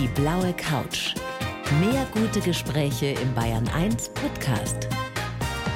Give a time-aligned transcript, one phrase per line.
[0.00, 1.16] Die blaue Couch.
[1.80, 4.86] Mehr gute Gespräche im Bayern 1 Podcast.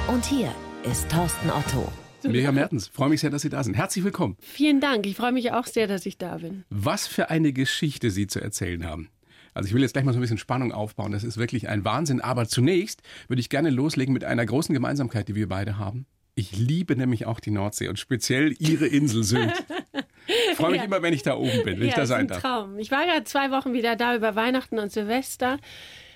[0.07, 0.49] Und hier
[0.89, 1.91] ist Thorsten Otto.
[2.23, 3.73] Mirjam Mertens, freue mich sehr, dass Sie da sind.
[3.73, 4.37] Herzlich willkommen.
[4.39, 5.05] Vielen Dank.
[5.07, 6.63] Ich freue mich auch sehr, dass ich da bin.
[6.69, 9.09] Was für eine Geschichte Sie zu erzählen haben.
[9.53, 11.11] Also ich will jetzt gleich mal so ein bisschen Spannung aufbauen.
[11.11, 12.21] Das ist wirklich ein Wahnsinn.
[12.21, 16.05] Aber zunächst würde ich gerne loslegen mit einer großen Gemeinsamkeit, die wir beide haben.
[16.33, 19.65] Ich liebe nämlich auch die Nordsee und speziell Ihre Insel Sylt.
[20.27, 20.85] Ich freue mich ja.
[20.85, 22.41] immer, wenn ich da oben bin, wenn ja, ich da sein darf.
[22.41, 22.77] Traum.
[22.79, 25.57] Ich war ja zwei Wochen wieder da über Weihnachten und Silvester.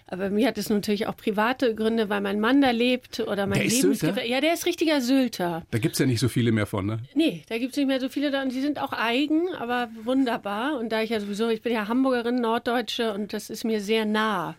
[0.09, 3.67] Aber mir hat es natürlich auch private Gründe, weil mein Mann da lebt oder mein
[3.67, 4.25] Lebensgefährte.
[4.25, 5.65] Ja, der ist richtiger Sylter.
[5.69, 6.99] Da gibt es ja nicht so viele mehr von, ne?
[7.13, 9.89] Nee, da gibt es nicht mehr so viele da und die sind auch eigen, aber
[10.03, 10.79] wunderbar.
[10.79, 14.05] Und da ich ja sowieso, ich bin ja Hamburgerin, Norddeutsche und das ist mir sehr
[14.05, 14.55] nah,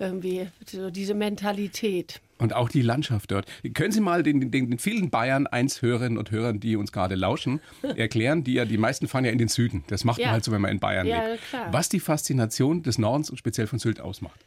[0.00, 2.20] irgendwie, so diese Mentalität.
[2.40, 3.46] Und auch die Landschaft dort.
[3.74, 7.14] Können Sie mal den, den, den vielen Bayern 1 Hörerinnen und Hörern, die uns gerade
[7.14, 7.60] lauschen,
[7.96, 9.84] erklären, die ja, die meisten fahren ja in den Süden.
[9.88, 10.26] Das macht ja.
[10.26, 11.48] man halt so, wenn man in Bayern ja, lebt.
[11.48, 11.72] Klar.
[11.72, 14.40] Was die Faszination des Nordens und speziell von Sylt ausmacht.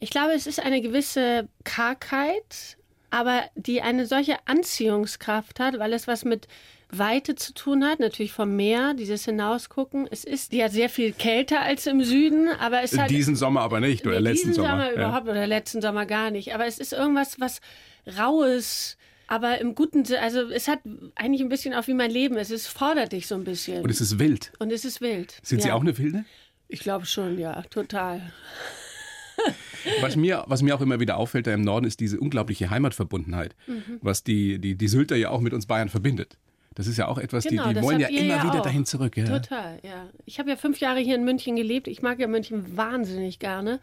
[0.00, 2.76] Ich glaube, es ist eine gewisse Kargheit,
[3.10, 6.48] aber die eine solche Anziehungskraft hat, weil es was mit
[6.98, 10.06] Weite zu tun hat, natürlich vom Meer, dieses Hinausgucken.
[10.10, 13.10] Es ist ja sehr viel kälter als im Süden, aber es hat.
[13.10, 14.68] Diesen Sommer aber nicht, oder letzten diesen Sommer.
[14.68, 14.92] Sommer ja.
[14.94, 16.54] überhaupt oder letzten Sommer gar nicht.
[16.54, 17.60] Aber es ist irgendwas, was
[18.18, 20.80] Raues, aber im guten Sinne, also es hat
[21.14, 22.36] eigentlich ein bisschen auch wie mein Leben.
[22.36, 23.82] Es ist, fordert dich so ein bisschen.
[23.82, 24.52] Und es ist wild.
[24.58, 25.40] Und es ist wild.
[25.42, 25.64] Sind ja.
[25.64, 26.24] Sie auch eine Wilde?
[26.68, 28.32] Ich glaube schon, ja, total.
[30.00, 33.54] Was mir, was mir auch immer wieder auffällt da im Norden, ist diese unglaubliche Heimatverbundenheit,
[33.66, 33.98] mhm.
[34.00, 36.38] was die, die, die Sylter ja auch mit uns Bayern verbindet.
[36.74, 39.16] Das ist ja auch etwas, genau, die, die wollen ja immer ja wieder dahin zurück.
[39.16, 39.26] Ja.
[39.26, 40.08] Total, ja.
[40.24, 41.86] Ich habe ja fünf Jahre hier in München gelebt.
[41.86, 43.80] Ich mag ja München wahnsinnig gerne.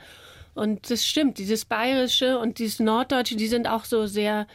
[0.53, 4.47] Und das stimmt, dieses Bayerische und dieses Norddeutsche, die sind auch so sehr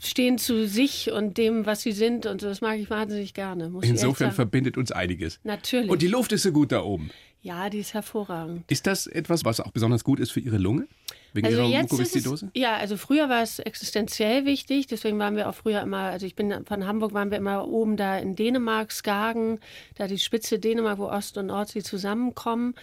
[0.00, 2.48] stehen zu sich und dem, was sie sind und so.
[2.48, 3.70] Das mag ich wahnsinnig gerne.
[3.82, 5.40] Insofern verbindet uns einiges.
[5.44, 5.90] Natürlich.
[5.90, 7.10] Und die Luft ist so gut da oben.
[7.42, 8.70] Ja, die ist hervorragend.
[8.70, 10.86] Ist das etwas, was auch besonders gut ist für Ihre Lunge?
[11.32, 12.50] Wegen also ihrer Mukoviszidose?
[12.54, 16.34] ja, also früher war es existenziell wichtig, deswegen waren wir auch früher immer, also ich
[16.34, 19.60] bin von Hamburg, waren wir immer oben da in Dänemark, Skagen,
[19.96, 22.74] da die Spitze Dänemark, wo Ost- und Nordsee zusammenkommen.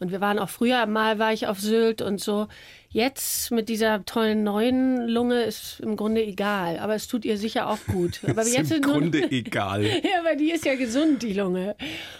[0.00, 2.48] Und wir waren auch früher mal, war ich auf Sylt und so.
[2.88, 7.68] Jetzt mit dieser tollen neuen Lunge ist im Grunde egal, aber es tut ihr sicher
[7.68, 8.20] auch gut.
[8.26, 9.84] Aber ist jetzt im Grunde egal.
[9.84, 11.76] ja, aber die ist ja gesund, die Lunge.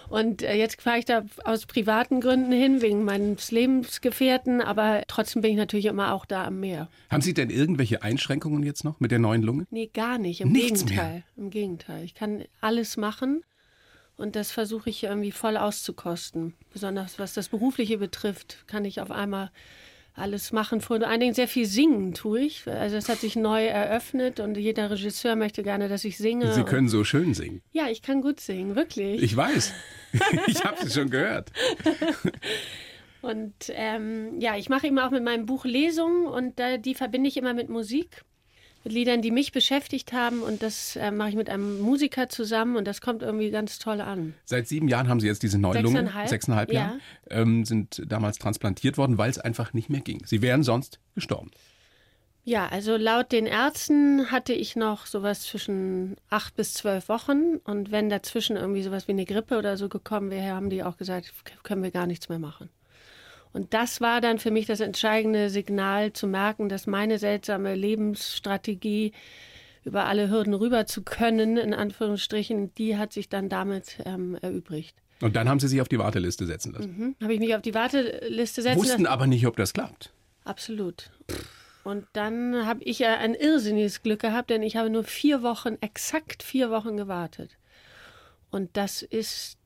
[0.09, 5.43] Und äh, jetzt fahre ich da aus privaten Gründen hin, wegen meines Lebensgefährten, aber trotzdem
[5.43, 6.89] bin ich natürlich immer auch da am Meer.
[7.11, 9.67] Haben Sie denn irgendwelche Einschränkungen jetzt noch mit der neuen Lunge?
[9.71, 10.41] Nee, gar nicht.
[10.41, 11.13] Im Nichts Gegenteil.
[11.13, 11.23] Mehr.
[11.37, 12.05] Im Gegenteil.
[12.05, 13.43] Ich kann alles machen.
[14.21, 16.53] Und das versuche ich irgendwie voll auszukosten.
[16.75, 19.51] Besonders was das Berufliche betrifft, kann ich auf einmal
[20.15, 20.83] alles machen.
[20.83, 22.67] Vor allen Dingen sehr viel singen tue ich.
[22.67, 26.53] Also es hat sich neu eröffnet und jeder Regisseur möchte gerne, dass ich singe.
[26.53, 27.63] Sie können so schön singen.
[27.73, 29.23] Ja, ich kann gut singen, wirklich.
[29.23, 29.73] Ich weiß.
[30.47, 31.51] ich habe es schon gehört.
[33.23, 37.29] und ähm, ja, ich mache immer auch mit meinem Buch Lesungen und äh, die verbinde
[37.29, 38.23] ich immer mit Musik
[38.85, 40.43] mit Liedern, die mich beschäftigt haben.
[40.43, 44.01] Und das äh, mache ich mit einem Musiker zusammen und das kommt irgendwie ganz toll
[44.01, 44.35] an.
[44.45, 46.95] Seit sieben Jahren haben Sie jetzt diese neue Lunge, sechseinhalb Jahre,
[47.31, 47.37] ja.
[47.37, 50.23] ähm, sind damals transplantiert worden, weil es einfach nicht mehr ging.
[50.27, 51.51] Sie wären sonst gestorben.
[52.43, 57.57] Ja, also laut den Ärzten hatte ich noch sowas zwischen acht bis zwölf Wochen.
[57.65, 60.97] Und wenn dazwischen irgendwie sowas wie eine Grippe oder so gekommen wäre, haben die auch
[60.97, 61.33] gesagt,
[61.63, 62.71] können wir gar nichts mehr machen.
[63.53, 69.13] Und das war dann für mich das entscheidende Signal zu merken, dass meine seltsame Lebensstrategie
[69.85, 74.95] über alle Hürden rüber zu können, in Anführungsstrichen, die hat sich dann damit ähm, erübrigt.
[75.21, 76.97] Und dann haben Sie sich auf die Warteliste setzen lassen.
[76.97, 77.17] Mhm.
[77.23, 79.07] Habe ich mich auf die Warteliste setzen Wussten lassen.
[79.07, 80.13] aber nicht, ob das klappt.
[80.45, 81.11] Absolut.
[81.85, 85.77] Und dann habe ich ja ein irrsinniges Glück gehabt, denn ich habe nur vier Wochen,
[85.81, 87.57] exakt vier Wochen gewartet.
[88.51, 89.60] Und das ist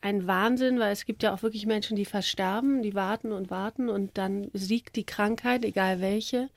[0.00, 3.88] ein Wahnsinn, weil es gibt ja auch wirklich Menschen, die versterben, die warten und warten
[3.88, 6.48] und dann siegt die Krankheit, egal welche.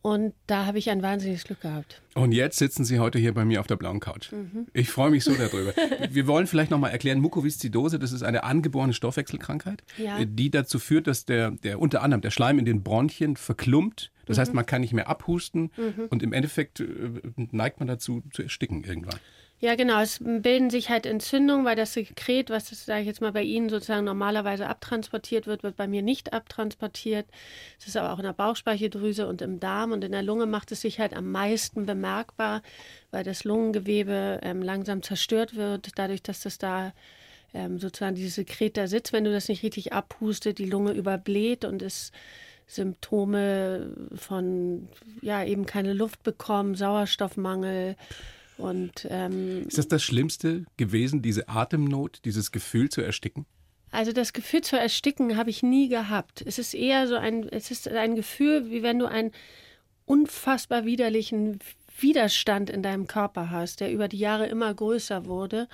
[0.00, 2.00] Und da habe ich ein wahnsinniges Glück gehabt.
[2.14, 4.30] Und jetzt sitzen Sie heute hier bei mir auf der blauen Couch.
[4.30, 4.66] Mhm.
[4.72, 5.72] Ich freue mich so darüber.
[6.10, 10.24] Wir wollen vielleicht nochmal erklären, Mukoviszidose, das ist eine angeborene Stoffwechselkrankheit, ja.
[10.24, 14.12] die dazu führt, dass der, der unter anderem der Schleim in den Bronchien verklumpt.
[14.24, 14.40] Das mhm.
[14.40, 16.06] heißt, man kann nicht mehr abhusten mhm.
[16.10, 16.86] und im Endeffekt äh,
[17.50, 19.18] neigt man dazu zu ersticken irgendwann.
[19.60, 20.00] Ja, genau.
[20.00, 23.68] Es bilden sich halt Entzündungen, weil das Sekret, was, sage ich jetzt mal, bei Ihnen
[23.68, 27.26] sozusagen normalerweise abtransportiert wird, wird bei mir nicht abtransportiert.
[27.80, 30.70] Es ist aber auch in der Bauchspeicheldrüse und im Darm und in der Lunge macht
[30.70, 32.62] es sich halt am meisten bemerkbar,
[33.10, 36.92] weil das Lungengewebe ähm, langsam zerstört wird, dadurch, dass das da
[37.52, 39.12] ähm, sozusagen dieses Sekret da sitzt.
[39.12, 42.12] Wenn du das nicht richtig abhustet, die Lunge überbläht und es
[42.68, 44.88] Symptome von,
[45.20, 47.96] ja, eben keine Luft bekommen, Sauerstoffmangel,
[48.58, 53.46] und, ähm, ist das das Schlimmste gewesen, diese Atemnot, dieses Gefühl zu ersticken?
[53.90, 56.42] Also das Gefühl zu ersticken habe ich nie gehabt.
[56.44, 59.32] Es ist eher so ein, es ist ein Gefühl, wie wenn du einen
[60.04, 61.60] unfassbar widerlichen
[61.98, 65.68] Widerstand in deinem Körper hast, der über die Jahre immer größer wurde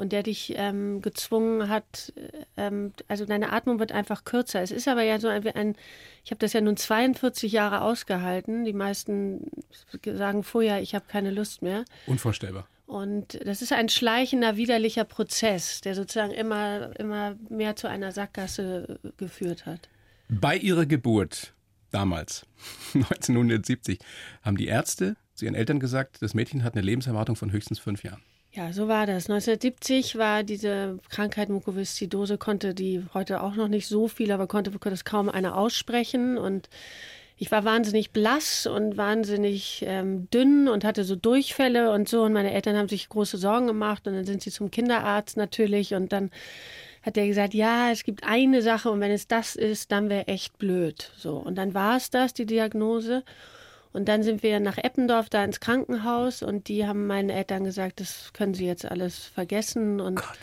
[0.00, 2.12] und der dich ähm, gezwungen hat,
[2.56, 4.62] ähm, also deine Atmung wird einfach kürzer.
[4.62, 5.76] Es ist aber ja so ein, ein
[6.24, 8.64] ich habe das ja nun 42 Jahre ausgehalten.
[8.64, 9.50] Die meisten
[10.04, 11.84] sagen vorher, ich habe keine Lust mehr.
[12.06, 12.66] Unvorstellbar.
[12.86, 18.98] Und das ist ein schleichender, widerlicher Prozess, der sozusagen immer, immer mehr zu einer Sackgasse
[19.18, 19.88] geführt hat.
[20.28, 21.52] Bei ihrer Geburt
[21.90, 22.46] damals,
[22.94, 23.98] 1970,
[24.42, 28.02] haben die Ärzte zu ihren Eltern gesagt, das Mädchen hat eine Lebenserwartung von höchstens fünf
[28.02, 28.22] Jahren.
[28.52, 29.30] Ja, so war das.
[29.30, 34.72] 1970 war diese Krankheit Mukoviszidose, konnte die heute auch noch nicht so viel, aber konnte,
[34.72, 36.36] konnte es kaum einer aussprechen.
[36.36, 36.68] Und
[37.36, 42.22] ich war wahnsinnig blass und wahnsinnig ähm, dünn und hatte so Durchfälle und so.
[42.22, 45.94] Und meine Eltern haben sich große Sorgen gemacht und dann sind sie zum Kinderarzt natürlich
[45.94, 46.32] und dann
[47.02, 50.26] hat er gesagt, ja, es gibt eine Sache und wenn es das ist, dann wäre
[50.26, 51.12] echt blöd.
[51.16, 53.22] So und dann war es das, die Diagnose.
[53.92, 58.00] Und dann sind wir nach Eppendorf da ins Krankenhaus und die haben meinen Eltern gesagt,
[58.00, 60.38] das können sie jetzt alles vergessen und Gott.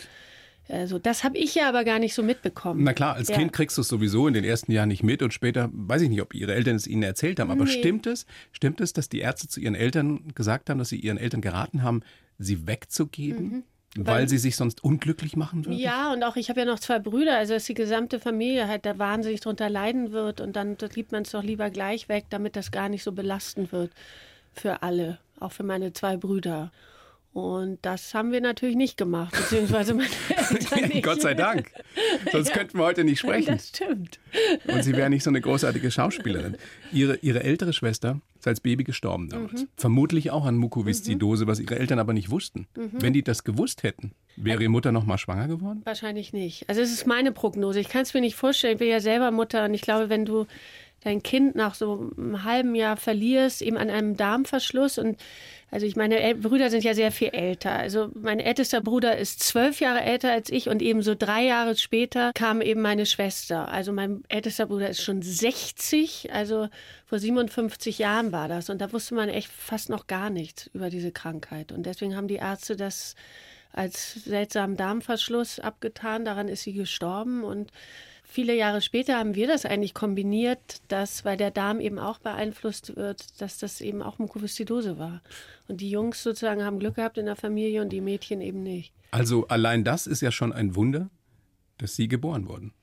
[0.70, 2.84] Also das habe ich ja aber gar nicht so mitbekommen.
[2.84, 3.38] Na klar, als ja.
[3.38, 6.10] Kind kriegst du es sowieso in den ersten Jahren nicht mit und später weiß ich
[6.10, 7.52] nicht, ob ihre Eltern es ihnen erzählt haben.
[7.52, 7.72] Aber nee.
[7.72, 11.18] stimmt es, stimmt es, dass die Ärzte zu ihren Eltern gesagt haben, dass sie ihren
[11.18, 12.02] Eltern geraten haben,
[12.38, 13.44] sie wegzugeben?
[13.44, 13.64] Mhm.
[14.06, 15.78] Weil, weil, sie sich sonst unglücklich machen würden?
[15.78, 18.86] Ja, und auch ich habe ja noch zwei Brüder, also dass die gesamte Familie halt
[18.86, 22.56] da wahnsinnig drunter leiden wird und dann liebt man es doch lieber gleich weg, damit
[22.56, 23.92] das gar nicht so belastend wird
[24.54, 26.72] für alle, auch für meine zwei Brüder.
[27.38, 30.10] Und das haben wir natürlich nicht gemacht, beziehungsweise meine
[30.50, 31.04] Eltern nicht.
[31.04, 31.72] Gott sei Dank.
[32.32, 32.56] Sonst ja.
[32.56, 33.58] könnten wir heute nicht sprechen.
[33.58, 34.20] Das stimmt.
[34.66, 36.58] Und sie wäre nicht so eine großartige Schauspielerin.
[36.92, 39.62] Ihre, ihre ältere Schwester ist als Baby gestorben damals.
[39.62, 39.68] Mhm.
[39.76, 41.48] Vermutlich auch an Mukoviszidose, mhm.
[41.48, 42.66] was ihre Eltern aber nicht wussten.
[42.76, 42.90] Mhm.
[42.94, 45.82] Wenn die das gewusst hätten, wäre ihre Mutter noch mal schwanger geworden?
[45.84, 46.68] Wahrscheinlich nicht.
[46.68, 47.80] Also es ist meine Prognose.
[47.80, 48.74] Ich kann es mir nicht vorstellen.
[48.74, 50.48] Ich bin ja selber Mutter und ich glaube, wenn du
[51.04, 55.18] dein Kind nach so einem halben Jahr verlierst, eben an einem Darmverschluss und
[55.70, 57.74] also ich meine Brüder sind ja sehr viel älter.
[57.74, 61.76] Also mein ältester Bruder ist zwölf Jahre älter als ich und eben so drei Jahre
[61.76, 63.68] später kam eben meine Schwester.
[63.68, 66.70] Also mein ältester Bruder ist schon 60, also
[67.06, 70.90] vor 57 Jahren war das und da wusste man echt fast noch gar nichts über
[70.90, 73.16] diese Krankheit und deswegen haben die Ärzte das
[73.74, 76.26] als seltsamen Darmverschluss abgetan.
[76.26, 77.72] Daran ist sie gestorben und
[78.30, 82.98] Viele Jahre später haben wir das eigentlich kombiniert, dass, weil der Darm eben auch beeinflusst
[82.98, 85.22] wird, dass das eben auch Mukoviszidose war.
[85.70, 88.94] Und die Jungs sozusagen haben Glück gehabt in der Familie und die Mädchen eben nicht.
[89.12, 91.10] Also allein das ist ja schon ein Wunder,
[91.78, 92.74] dass Sie geboren wurden.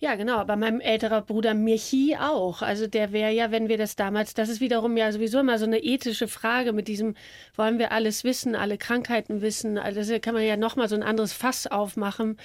[0.00, 2.62] Ja, genau, aber meinem älterer Bruder Michi auch.
[2.62, 5.64] Also der wäre ja, wenn wir das damals, das ist wiederum ja sowieso immer so
[5.64, 7.16] eine ethische Frage mit diesem,
[7.56, 9.76] wollen wir alles wissen, alle Krankheiten wissen.
[9.76, 12.36] Also da kann man ja nochmal so ein anderes Fass aufmachen,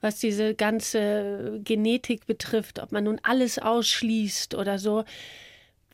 [0.00, 5.04] was diese ganze Genetik betrifft, ob man nun alles ausschließt oder so.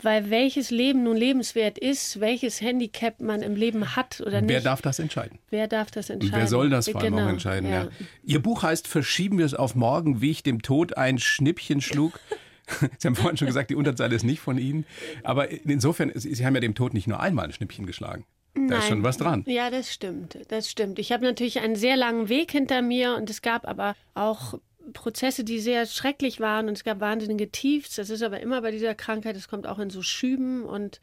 [0.03, 4.51] Weil welches Leben nun lebenswert ist, welches Handicap man im Leben hat oder nicht.
[4.51, 5.39] Wer darf das entscheiden?
[5.51, 6.37] Wer darf das entscheiden?
[6.37, 7.69] wer soll das vor allem genau, auch entscheiden?
[7.69, 7.85] Ja.
[7.85, 7.89] Ja.
[8.25, 12.19] Ihr Buch heißt Verschieben wir es auf morgen, wie ich dem Tod ein Schnippchen schlug.
[12.99, 14.87] Sie haben vorhin schon gesagt, die Unterzeile ist nicht von Ihnen.
[15.23, 18.25] Aber insofern, Sie haben ja dem Tod nicht nur einmal ein Schnippchen geschlagen.
[18.55, 18.79] Da Nein.
[18.79, 19.45] ist schon was dran.
[19.47, 20.39] Ja, das stimmt.
[20.49, 20.99] Das stimmt.
[20.99, 24.59] Ich habe natürlich einen sehr langen Weg hinter mir und es gab aber auch
[24.93, 27.97] Prozesse, die sehr schrecklich waren und es gab wahnsinnige Tiefs.
[27.97, 31.01] Das ist aber immer bei dieser Krankheit, es kommt auch in so Schüben und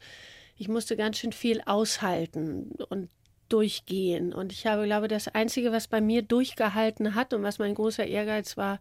[0.56, 3.08] ich musste ganz schön viel aushalten und
[3.48, 4.32] durchgehen.
[4.32, 8.06] Und ich habe, glaube, das Einzige, was bei mir durchgehalten hat und was mein großer
[8.06, 8.80] Ehrgeiz war,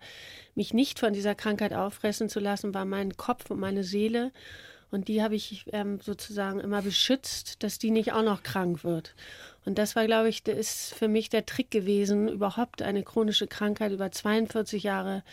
[0.56, 4.32] mich nicht von dieser Krankheit auffressen zu lassen, war mein Kopf und meine Seele.
[4.92, 9.16] Und die habe ich ähm, sozusagen immer beschützt, dass die nicht auch noch krank wird.
[9.66, 13.48] Und das war, glaube ich, das ist für mich der Trick gewesen, überhaupt eine chronische
[13.48, 15.24] Krankheit über 42 Jahre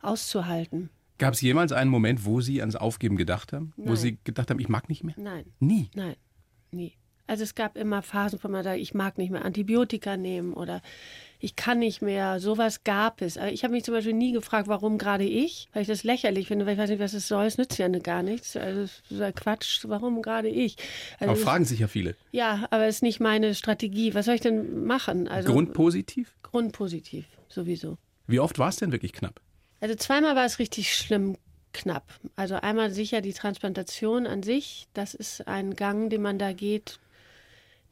[0.00, 0.88] auszuhalten.
[1.18, 3.72] Gab es jemals einen Moment, wo Sie ans Aufgeben gedacht haben?
[3.76, 3.88] Nein.
[3.88, 5.14] Wo Sie gedacht haben, ich mag nicht mehr?
[5.18, 5.44] Nein.
[5.60, 5.90] Nie?
[5.94, 6.16] Nein,
[6.70, 6.94] nie.
[7.26, 10.82] Also es gab immer Phasen, wo man sagt, ich mag nicht mehr Antibiotika nehmen oder
[11.38, 12.38] ich kann nicht mehr.
[12.40, 13.36] Sowas gab es.
[13.36, 16.48] Aber ich habe mich zum Beispiel nie gefragt, warum gerade ich, weil ich das lächerlich
[16.48, 17.46] finde, weil ich weiß nicht, was es soll.
[17.46, 18.56] Es nützt ja gar nichts.
[18.56, 18.86] Also
[19.34, 20.76] Quatsch, warum gerade ich?
[21.18, 22.16] Also aber fragen sich ja viele.
[22.30, 24.14] Ja, aber es ist nicht meine Strategie.
[24.14, 25.26] Was soll ich denn machen?
[25.26, 26.32] Also, Grundpositiv?
[26.42, 27.98] Grundpositiv, sowieso.
[28.26, 29.40] Wie oft war es denn wirklich knapp?
[29.80, 31.36] Also zweimal war es richtig schlimm
[31.72, 32.12] knapp.
[32.36, 34.86] Also einmal sicher die Transplantation an sich.
[34.94, 37.00] Das ist ein Gang, den man da geht,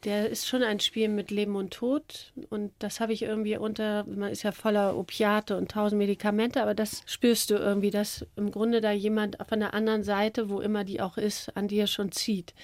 [0.04, 2.32] der ist schon ein Spiel mit Leben und Tod.
[2.48, 6.74] Und das habe ich irgendwie unter, man ist ja voller Opiate und tausend Medikamente, aber
[6.74, 10.84] das spürst du irgendwie, dass im Grunde da jemand von der anderen Seite, wo immer
[10.84, 12.54] die auch ist, an dir schon zieht.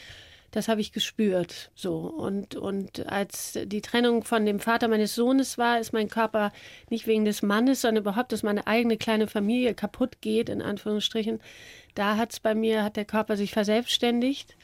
[0.50, 1.71] das habe ich gespürt.
[1.75, 1.99] So.
[1.99, 6.52] Und, und als die Trennung von dem Vater meines Sohnes war, ist mein Körper
[6.88, 11.40] nicht wegen des Mannes, sondern überhaupt, dass meine eigene kleine Familie kaputt geht, in Anführungsstrichen.
[11.95, 14.57] Da hat es bei mir, hat der Körper sich verselbstständigt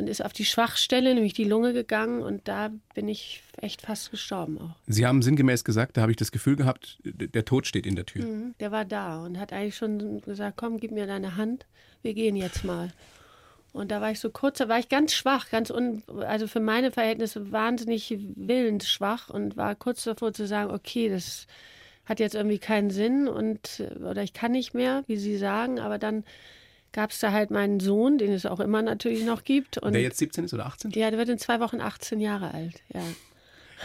[0.00, 4.10] und ist auf die Schwachstelle, nämlich die Lunge gegangen und da bin ich echt fast
[4.10, 4.74] gestorben auch.
[4.86, 8.06] Sie haben sinngemäß gesagt, da habe ich das Gefühl gehabt, der Tod steht in der
[8.06, 8.24] Tür.
[8.24, 11.66] Mhm, der war da und hat eigentlich schon gesagt, komm, gib mir deine Hand,
[12.02, 12.90] wir gehen jetzt mal.
[13.72, 16.58] Und da war ich so kurz, da war ich ganz schwach, ganz un, also für
[16.58, 21.46] meine Verhältnisse wahnsinnig willensschwach und war kurz davor zu sagen, okay, das
[22.06, 25.98] hat jetzt irgendwie keinen Sinn und oder ich kann nicht mehr, wie Sie sagen, aber
[25.98, 26.24] dann
[26.92, 29.78] gab es da halt meinen Sohn, den es auch immer natürlich noch gibt.
[29.78, 30.90] Und der jetzt 17 ist oder 18?
[30.92, 33.02] Ja, der wird in zwei Wochen 18 Jahre alt, ja.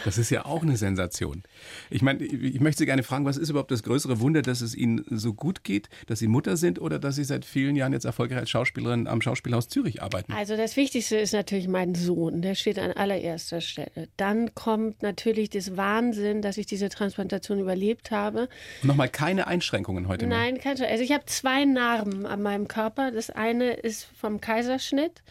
[0.04, 1.42] Das ist ja auch eine Sensation.
[1.90, 4.74] Ich meine, ich möchte Sie gerne fragen, was ist überhaupt das größere Wunder, dass es
[4.74, 8.04] Ihnen so gut geht, dass Sie Mutter sind oder dass Sie seit vielen Jahren jetzt
[8.04, 10.32] erfolgreich als Schauspielerin am Schauspielhaus Zürich arbeiten?
[10.32, 14.08] Also das Wichtigste ist natürlich mein Sohn, der steht an allererster Stelle.
[14.16, 18.48] Dann kommt natürlich das Wahnsinn, dass ich diese Transplantation überlebt habe.
[18.82, 20.38] Und nochmal keine Einschränkungen heute mehr?
[20.38, 23.10] Nein, keine Also ich habe zwei Narben an meinem Körper.
[23.10, 25.22] Das eine ist vom Kaiserschnitt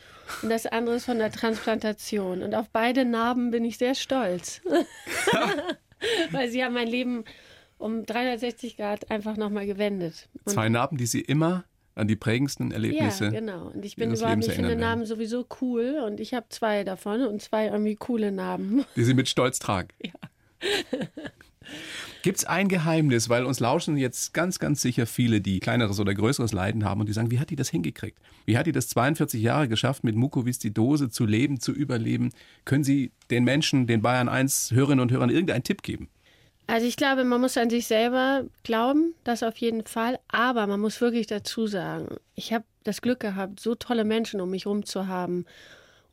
[0.41, 2.41] und das andere ist von der Transplantation.
[2.41, 4.54] Und auf beide Narben bin ich sehr stolz.
[6.31, 7.23] Weil sie haben mein Leben
[7.77, 10.29] um 360 Grad einfach nochmal gewendet.
[10.45, 13.25] Und Zwei Narben, die Sie immer an die prägendsten Erlebnisse.
[13.25, 13.71] Ja, genau.
[13.73, 17.41] Und ich bin überhaupt, ich finde Narben sowieso cool und ich habe zwei davon und
[17.41, 18.85] zwei irgendwie coole Narben.
[18.95, 19.89] Die Sie mit Stolz tragen.
[20.03, 20.11] Ja.
[22.21, 26.13] Gibt es ein Geheimnis, weil uns lauschen jetzt ganz, ganz sicher viele, die kleineres oder
[26.13, 28.17] größeres Leiden haben und die sagen, wie hat die das hingekriegt?
[28.45, 32.31] Wie hat die das 42 Jahre geschafft, mit Mukoviszidose zu leben, zu überleben?
[32.65, 36.09] Können Sie den Menschen, den Bayern 1 Hörerinnen und Hörern irgendeinen Tipp geben?
[36.67, 40.19] Also ich glaube, man muss an sich selber glauben, das auf jeden Fall.
[40.27, 44.49] Aber man muss wirklich dazu sagen, ich habe das Glück gehabt, so tolle Menschen um
[44.49, 45.45] mich herum zu haben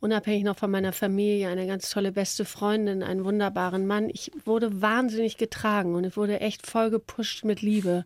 [0.03, 4.09] unabhängig noch von meiner Familie, eine ganz tolle beste Freundin, einen wunderbaren Mann.
[4.09, 8.05] Ich wurde wahnsinnig getragen und ich wurde echt voll gepusht mit Liebe.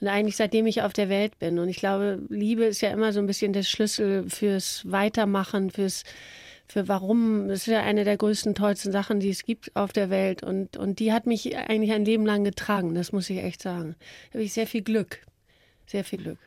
[0.00, 1.58] Und eigentlich seitdem ich auf der Welt bin.
[1.58, 6.02] Und ich glaube, Liebe ist ja immer so ein bisschen der Schlüssel fürs Weitermachen, fürs
[6.66, 7.48] für warum.
[7.48, 10.42] Das ist ja eine der größten, tollsten Sachen, die es gibt auf der Welt.
[10.42, 13.96] Und, und die hat mich eigentlich ein Leben lang getragen, das muss ich echt sagen.
[14.30, 15.20] Da habe ich sehr viel Glück.
[15.86, 16.38] Sehr viel Glück.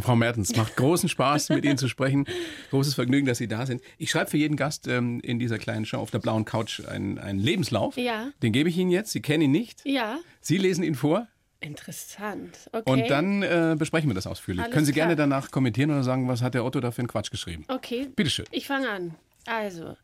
[0.00, 2.26] Frau Mertens, macht großen Spaß, mit Ihnen zu sprechen.
[2.70, 3.82] Großes Vergnügen, dass Sie da sind.
[3.98, 7.18] Ich schreibe für jeden Gast ähm, in dieser kleinen Show auf der blauen Couch einen,
[7.18, 7.96] einen Lebenslauf.
[7.96, 8.30] Ja.
[8.42, 9.12] Den gebe ich Ihnen jetzt.
[9.12, 9.80] Sie kennen ihn nicht.
[9.84, 10.18] Ja.
[10.40, 11.26] Sie lesen ihn vor.
[11.60, 12.68] Interessant.
[12.72, 12.90] Okay.
[12.90, 14.62] Und dann äh, besprechen wir das ausführlich.
[14.62, 15.06] Alles Können Sie klar.
[15.06, 17.64] gerne danach kommentieren oder sagen, was hat der Otto da für einen Quatsch geschrieben?
[17.68, 18.08] Okay.
[18.14, 18.44] Bitteschön.
[18.50, 19.14] Ich fange an.
[19.46, 19.96] Also,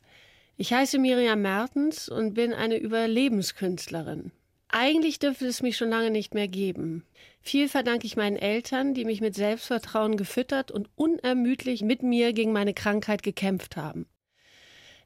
[0.56, 4.32] ich heiße Miriam Mertens und bin eine Überlebenskünstlerin.
[4.74, 7.04] Eigentlich dürfte es mich schon lange nicht mehr geben.
[7.42, 12.52] Viel verdanke ich meinen Eltern, die mich mit Selbstvertrauen gefüttert und unermüdlich mit mir gegen
[12.52, 14.06] meine Krankheit gekämpft haben.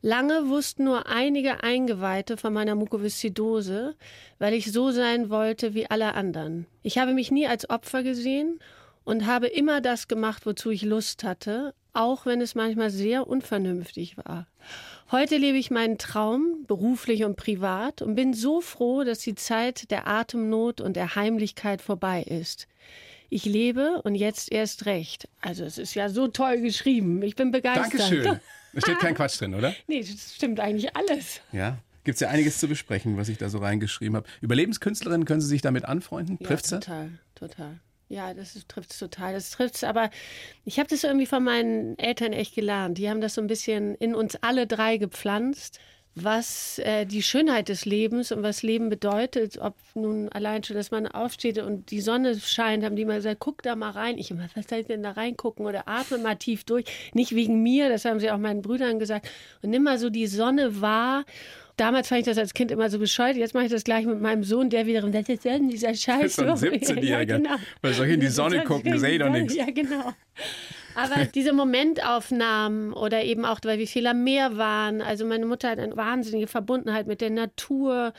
[0.02, 3.96] Lange wussten nur einige Eingeweihte von meiner Mukoviszidose,
[4.38, 6.66] weil ich so sein wollte wie alle anderen.
[6.85, 8.61] Ich habe mich nie als Opfer gesehen
[9.02, 14.16] und habe immer das gemacht, wozu ich Lust hatte, auch wenn es manchmal sehr unvernünftig
[14.16, 14.46] war.
[15.12, 19.90] Heute lebe ich meinen Traum, beruflich und privat, und bin so froh, dass die Zeit
[19.92, 22.66] der Atemnot und der Heimlichkeit vorbei ist.
[23.28, 25.28] Ich lebe und jetzt erst recht.
[25.40, 27.22] Also es ist ja so toll geschrieben.
[27.22, 28.00] Ich bin begeistert.
[28.00, 28.40] Dankeschön.
[28.72, 29.75] Da steht kein Quatsch drin, oder?
[29.86, 31.40] Nee, das stimmt eigentlich alles.
[31.50, 31.78] Ja.
[32.04, 34.28] Gibt es ja einiges zu besprechen, was ich da so reingeschrieben habe.
[34.42, 36.36] Überlebenskünstlerin, können Sie sich damit anfreunden?
[36.38, 37.80] Ja, Trifft's total, total.
[38.08, 39.32] Ja, das trifft es total.
[39.32, 40.10] Das trifft es, aber
[40.64, 42.98] ich habe das irgendwie von meinen Eltern echt gelernt.
[42.98, 45.80] Die haben das so ein bisschen in uns alle drei gepflanzt,
[46.14, 49.58] was äh, die Schönheit des Lebens und was Leben bedeutet.
[49.58, 53.40] Ob nun allein schon, dass man aufsteht und die Sonne scheint, haben die mal gesagt,
[53.40, 54.18] guck da mal rein.
[54.18, 56.84] Ich immer, was soll ich denn da reingucken oder atme mal tief durch.
[57.12, 59.28] Nicht wegen mir, das haben sie auch meinen Brüdern gesagt.
[59.62, 61.25] Und nimm mal so die Sonne wahr
[61.76, 63.37] Damals fand ich das als Kind immer so bescheuert.
[63.37, 66.37] Jetzt mache ich das gleich mit meinem Sohn, der wiederum, das ist denn dieser Scheiß.
[66.37, 67.02] So ein 17-Jähriger.
[67.06, 67.56] Ja, genau.
[67.83, 69.54] Weil soll ich in die Sonne gucken, sehe ich doch nichts.
[69.54, 70.12] Ja, genau.
[70.95, 75.02] Aber diese Momentaufnahmen oder eben auch, weil wir viel am Meer waren.
[75.02, 78.14] Also meine Mutter hat eine wahnsinnige Verbundenheit mit der Natur.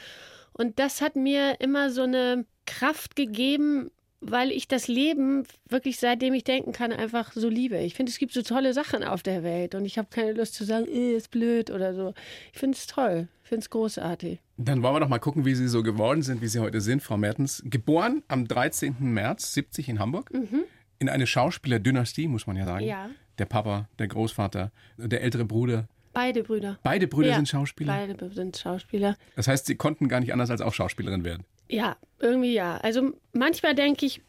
[0.53, 6.33] Und das hat mir immer so eine Kraft gegeben, weil ich das Leben wirklich seitdem
[6.33, 7.77] ich denken kann einfach so liebe.
[7.77, 10.55] Ich finde, es gibt so tolle Sachen auf der Welt und ich habe keine Lust
[10.55, 12.13] zu sagen, eh, ist blöd oder so.
[12.51, 13.27] Ich finde es toll.
[13.43, 14.39] Ich finde es großartig.
[14.57, 17.01] Dann wollen wir doch mal gucken, wie Sie so geworden sind, wie Sie heute sind,
[17.01, 17.61] Frau Mertens.
[17.65, 18.95] Geboren am 13.
[18.99, 20.33] März 70 in Hamburg.
[20.33, 20.63] Mhm.
[20.99, 22.85] In eine Schauspielerdynastie, muss man ja sagen.
[22.85, 23.09] Ja.
[23.37, 25.87] Der Papa, der Großvater, der ältere Bruder.
[26.11, 26.79] Beide Brüder.
[26.81, 27.93] Beide Brüder ja, sind Schauspieler?
[27.93, 29.15] Beide sind Schauspieler.
[29.35, 31.45] Das heißt, Sie konnten gar nicht anders als auch Schauspielerin werden?
[31.69, 32.77] Ja, irgendwie ja.
[32.77, 34.21] Also manchmal denke ich,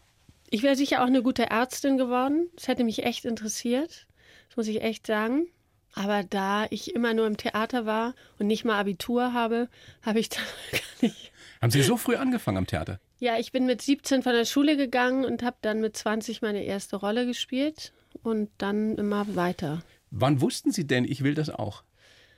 [0.50, 2.49] ich wäre sicher auch eine gute Ärztin geworden.
[2.57, 4.07] Das hätte mich echt interessiert.
[4.49, 5.47] Das muss ich echt sagen.
[5.95, 9.68] Aber da ich immer nur im Theater war und nicht mal Abitur habe,
[10.02, 10.40] habe ich da
[10.71, 11.33] gar nicht.
[11.61, 13.00] Haben Sie so früh angefangen am Theater?
[13.18, 16.62] Ja, ich bin mit 17 von der Schule gegangen und habe dann mit 20 meine
[16.62, 17.92] erste Rolle gespielt
[18.23, 19.83] und dann immer weiter.
[20.11, 21.83] Wann wussten Sie denn, ich will das auch?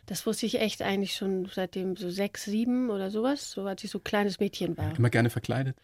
[0.07, 3.91] Das wusste ich echt eigentlich schon seitdem so sechs, sieben oder sowas, so als ich
[3.91, 4.97] so kleines Mädchen war.
[4.97, 5.77] Immer gerne verkleidet?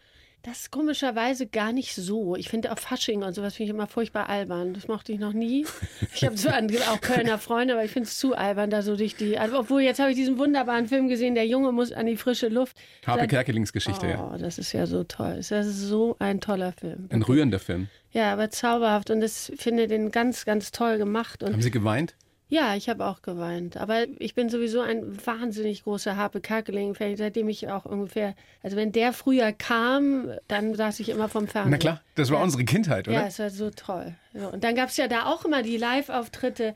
[0.43, 2.35] Das ist komischerweise gar nicht so.
[2.37, 4.73] Ich finde auch Fasching und sowas finde ich immer furchtbar albern.
[4.73, 5.65] Das mochte ich noch nie.
[6.15, 6.55] Ich habe zwar
[6.91, 9.37] auch Kölner Freunde, aber ich finde es zu albern, da so durch die.
[9.37, 12.47] Also, obwohl, jetzt habe ich diesen wunderbaren Film gesehen, Der Junge muss an die frische
[12.47, 12.77] Luft.
[13.05, 14.37] Harpe Kerkelings Geschichte, oh, ja.
[14.37, 15.35] das ist ja so toll.
[15.35, 17.07] Das ist so ein toller Film.
[17.09, 17.89] Ein rührender Film.
[18.11, 21.43] Ja, aber zauberhaft und das finde ich den ganz, ganz toll gemacht.
[21.43, 22.15] Und Haben Sie geweint?
[22.49, 23.77] Ja, ich habe auch geweint.
[23.77, 28.91] Aber ich bin sowieso ein wahnsinnig großer Harpe Kerkeling-Fan, seitdem ich auch ungefähr, also wenn
[28.91, 31.71] der früher kam, dann saß ich immer vom Fernseher.
[31.71, 32.43] Na klar, das war Ja.
[32.43, 33.17] unsere Kindheit, oder?
[33.21, 34.15] Ja, es war so toll.
[34.53, 36.73] Und dann gab es ja da auch immer die Live-Auftritte.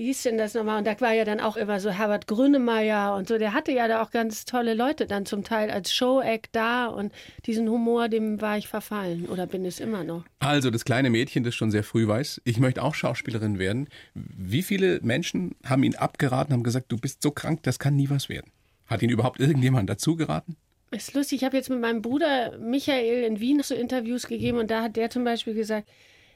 [0.00, 0.78] Wie hieß denn das nochmal?
[0.78, 3.36] Und da war ja dann auch immer so Herbert Grönemeyer und so.
[3.36, 6.86] Der hatte ja da auch ganz tolle Leute dann zum Teil als Show-Act da.
[6.86, 7.12] Und
[7.44, 10.24] diesen Humor, dem war ich verfallen oder bin es immer noch.
[10.38, 13.90] Also das kleine Mädchen, das schon sehr früh weiß, ich möchte auch Schauspielerin werden.
[14.14, 18.08] Wie viele Menschen haben ihn abgeraten, haben gesagt, du bist so krank, das kann nie
[18.08, 18.50] was werden?
[18.86, 20.56] Hat Ihnen überhaupt irgendjemand dazu geraten?
[20.92, 24.70] Ist lustig, ich habe jetzt mit meinem Bruder Michael in Wien so Interviews gegeben und
[24.70, 25.90] da hat der zum Beispiel gesagt,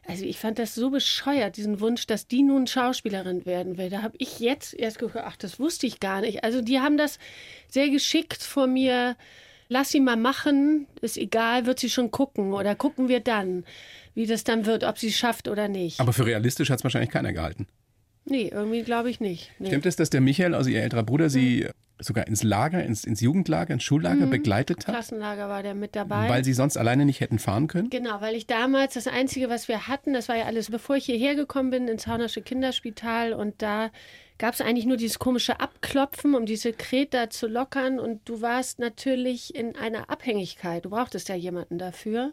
[0.07, 3.91] also ich fand das so bescheuert, diesen Wunsch, dass die nun Schauspielerin werden will.
[3.91, 6.45] Da habe ich jetzt erst gedacht, ach, das wusste ich gar nicht.
[6.45, 7.19] Also die haben das
[7.69, 9.17] sehr geschickt vor mir.
[9.69, 13.65] Lass sie mal machen, ist egal, wird sie schon gucken oder gucken wir dann,
[14.15, 16.01] wie das dann wird, ob sie es schafft oder nicht.
[16.01, 17.67] Aber für realistisch hat es wahrscheinlich keiner gehalten.
[18.27, 19.53] nee, irgendwie glaube ich nicht.
[19.59, 19.69] Nee.
[19.69, 21.67] Stimmt es, dass der Michael, also Ihr älterer Bruder, Sie
[21.99, 26.29] sogar ins Lager, ins, ins Jugendlager, ins Schullager begleitet hat, Klassenlager war der mit dabei.
[26.29, 27.91] weil Sie sonst alleine nicht hätten fahren können?
[27.91, 31.05] Genau, weil ich damals das Einzige, was wir hatten, das war ja alles, bevor ich
[31.05, 33.91] hierher gekommen bin, ins Haunersche Kinderspital und da
[34.39, 38.81] gab es eigentlich nur dieses komische Abklopfen, um diese Kreta zu lockern und du warst
[38.81, 40.85] natürlich in einer Abhängigkeit.
[40.85, 42.33] Du brauchtest ja jemanden dafür.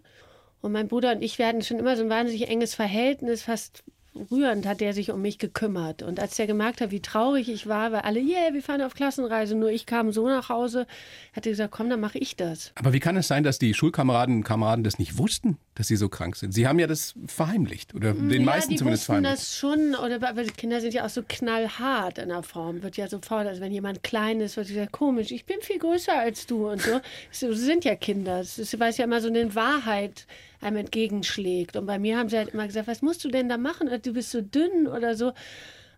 [0.62, 3.84] Und mein Bruder und ich, hatten schon immer so ein wahnsinnig enges Verhältnis, fast
[4.16, 6.04] rührend hat der sich um mich gekümmert.
[6.04, 8.94] Und als der gemerkt hat, wie traurig ich war, weil alle, yeah, wir fahren auf
[8.94, 10.86] Klassenreise, nur ich kam so nach Hause,
[11.34, 12.72] hat er gesagt, komm, dann mache ich das.
[12.76, 15.96] Aber wie kann es sein, dass die Schulkameraden und Kameraden das nicht wussten, dass Sie
[15.96, 16.54] so krank sind?
[16.54, 19.34] Sie haben ja das verheimlicht oder den meisten ja, die zumindest verheimlicht.
[19.34, 22.84] das schon, oder aber die Kinder sind ja auch so knallhart in der Form.
[22.84, 26.18] Wird ja sofort, also wenn jemand klein ist, wird gesagt, komisch, ich bin viel größer
[26.18, 27.00] als du und so.
[27.32, 28.44] So sind ja Kinder.
[28.78, 30.26] Weil es ja immer so eine Wahrheit
[30.62, 31.76] einem entgegenschlägt.
[31.76, 33.90] Und bei mir haben sie halt immer gesagt, was musst du denn da machen?
[34.04, 35.34] Du bist so dünn oder so.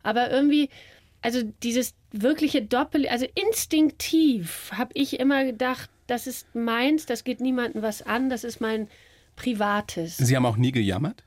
[0.01, 0.69] Aber irgendwie,
[1.21, 7.39] also dieses wirkliche Doppel, also instinktiv habe ich immer gedacht, das ist meins, das geht
[7.39, 8.87] niemandem was an, das ist mein
[9.35, 10.17] Privates.
[10.17, 11.23] Sie haben auch nie gejammert?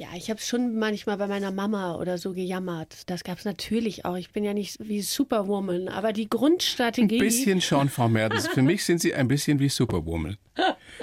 [0.00, 3.02] Ja, ich habe schon manchmal bei meiner Mama oder so gejammert.
[3.10, 4.16] Das gab es natürlich auch.
[4.16, 7.18] Ich bin ja nicht wie Superwoman, aber die Ein Grundstrategie.
[7.18, 8.48] bisschen schon, Frau Mertens.
[8.48, 10.38] Für mich sind Sie ein bisschen wie Superwoman.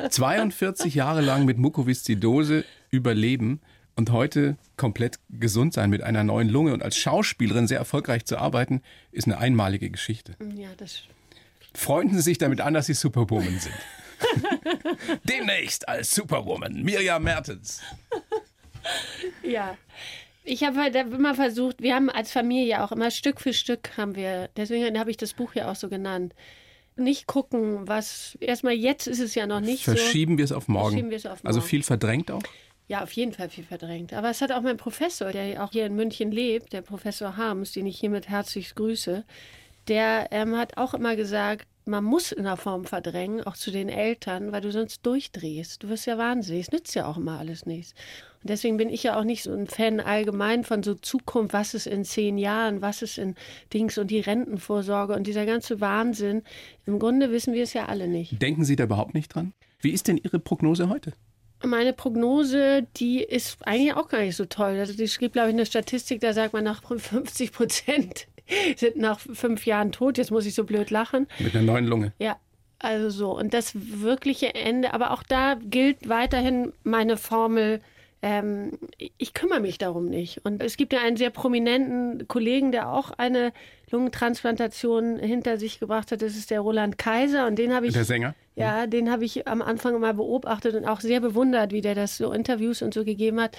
[0.10, 3.62] 42 Jahre lang mit Mukoviszidose überleben
[3.96, 8.40] und heute komplett gesund sein mit einer neuen Lunge und als Schauspielerin sehr erfolgreich zu
[8.40, 8.82] arbeiten,
[9.12, 10.36] ist eine einmalige Geschichte.
[10.56, 11.04] Ja, das.
[11.76, 13.76] Freunden Sie sich damit an, dass Sie Superwoman sind.
[15.24, 17.84] Demnächst als Superwoman Mirjam Mertens.
[19.44, 19.78] Ja.
[20.44, 24.16] Ich habe halt immer versucht, wir haben als Familie auch immer Stück für Stück haben
[24.16, 26.34] wir, deswegen habe ich das Buch ja auch so genannt.
[26.96, 29.92] Nicht gucken, was erstmal jetzt ist es ja noch nicht so.
[29.92, 30.92] Verschieben wir es auf morgen.
[30.92, 31.70] Verschieben wir es auf Also morgen.
[31.70, 32.42] viel verdrängt auch.
[32.88, 34.14] Ja, auf jeden Fall viel verdrängt.
[34.14, 37.74] Aber es hat auch mein Professor, der auch hier in München lebt, der Professor Harms,
[37.74, 39.26] den ich hiermit herzlich grüße,
[39.90, 43.90] der ähm, hat auch immer gesagt, man muss in der Form verdrängen, auch zu den
[43.90, 45.84] Eltern, weil du sonst durchdrehst.
[45.84, 46.68] Du wirst ja wahnsinnig.
[46.68, 47.94] Es nützt ja auch immer alles nichts.
[48.44, 51.74] Und deswegen bin ich ja auch nicht so ein Fan allgemein von so Zukunft, was
[51.74, 53.36] ist in zehn Jahren, was ist in
[53.74, 56.44] Dings und die Rentenvorsorge und dieser ganze Wahnsinn.
[56.86, 58.42] Im Grunde wissen wir es ja alle nicht.
[58.42, 59.54] Denken Sie da überhaupt nicht dran?
[59.82, 61.14] Wie ist denn Ihre Prognose heute?
[61.64, 64.78] Meine Prognose, die ist eigentlich auch gar nicht so toll.
[64.78, 68.28] Also es gibt, glaube ich, eine Statistik, da sagt man, nach 50 Prozent
[68.76, 70.18] sind nach fünf Jahren tot.
[70.18, 71.28] Jetzt muss ich so blöd lachen.
[71.40, 72.14] Mit einer neuen Lunge.
[72.20, 72.38] Ja,
[72.80, 73.38] also so.
[73.38, 77.82] Und das wirkliche Ende, aber auch da gilt weiterhin meine Formel,
[78.22, 78.72] ähm,
[79.18, 80.44] ich kümmere mich darum nicht.
[80.46, 83.54] Und es gibt ja einen sehr prominenten Kollegen, der auch eine
[83.92, 86.22] Lungentransplantation hinter sich gebracht hat.
[86.22, 87.48] Das ist der Roland Kaiser.
[87.48, 87.94] Und den habe ich.
[87.94, 88.36] Der Sänger?
[88.56, 92.18] Ja, den habe ich am Anfang mal beobachtet und auch sehr bewundert, wie der das
[92.18, 93.56] so Interviews und so gegeben hat.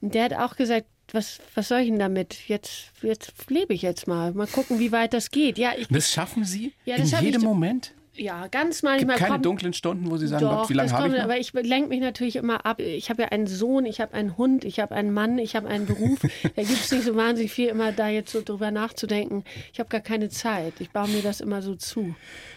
[0.00, 2.48] Und der hat auch gesagt, was, was soll ich denn damit?
[2.48, 4.32] Jetzt, jetzt lebe ich jetzt mal.
[4.32, 5.58] Mal gucken, wie weit das geht.
[5.58, 7.94] Ja, ich, Das schaffen Sie Ja, in das ich jedem so- Moment?
[8.18, 9.16] Ja, ganz manchmal.
[9.16, 11.22] Gibt keine kommt, dunklen Stunden, wo Sie sagen, doch, wie lange habe ich noch?
[11.22, 12.80] Aber ich lenke mich natürlich immer ab.
[12.80, 15.68] Ich habe ja einen Sohn, ich habe einen Hund, ich habe einen Mann, ich habe
[15.68, 16.18] einen Beruf.
[16.56, 19.44] da gibt es nicht so wahnsinnig viel, immer da jetzt so drüber nachzudenken.
[19.72, 20.74] Ich habe gar keine Zeit.
[20.80, 22.14] Ich baue mir das immer so zu.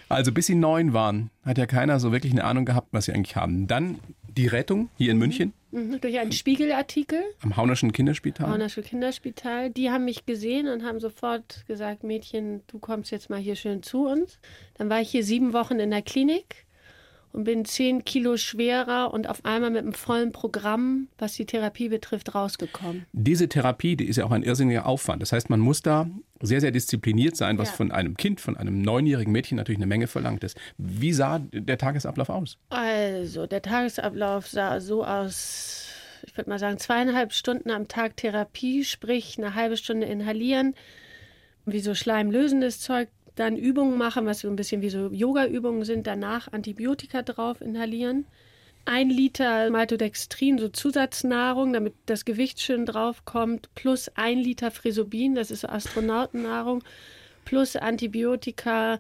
[0.10, 3.13] Also bis Sie neun waren, hat ja keiner so wirklich eine Ahnung gehabt, was Sie
[3.13, 3.67] eigentlich haben.
[3.67, 4.00] Dann
[4.38, 5.54] die Rettung hier in München?
[5.72, 8.50] Mhm, durch einen Spiegelartikel, am Haunerschen Kinderspital.
[8.50, 13.39] Haunersche Kinderspital, die haben mich gesehen und haben sofort gesagt, Mädchen, du kommst jetzt mal
[13.39, 14.39] hier schön zu uns.
[14.76, 16.65] Dann war ich hier sieben Wochen in der Klinik
[17.34, 21.89] und bin zehn Kilo schwerer und auf einmal mit einem vollen Programm, was die Therapie
[21.89, 23.06] betrifft, rausgekommen.
[23.13, 25.22] Diese Therapie, die ist ja auch ein irrsinniger Aufwand.
[25.22, 26.10] Das heißt, man muss da
[26.41, 27.76] sehr, sehr diszipliniert sein, was Ja.
[27.76, 30.58] von einem Kind, von einem neunjährigen Mädchen natürlich eine Menge verlangt ist.
[30.78, 32.58] Wie sah der Tagesablauf aus?
[32.70, 35.88] Also, der Tagesablauf sah so aus,
[36.26, 40.74] ich würde mal sagen, zweieinhalb Stunden am Tag Therapie, sprich eine halbe Stunde inhalieren,
[41.65, 43.08] wie so schleimlösendes Zeug,
[43.42, 48.26] dann Übungen machen, was so ein bisschen wie so Yoga-Übungen sind, danach Antibiotika drauf inhalieren.
[48.86, 55.50] Ein Liter Maltodextrin, so Zusatznahrung, damit das Gewicht schön draufkommt, plus ein Liter Frisobin, das
[55.50, 56.84] ist so Astronautennahrung,
[57.44, 59.00] plus Antibiotika,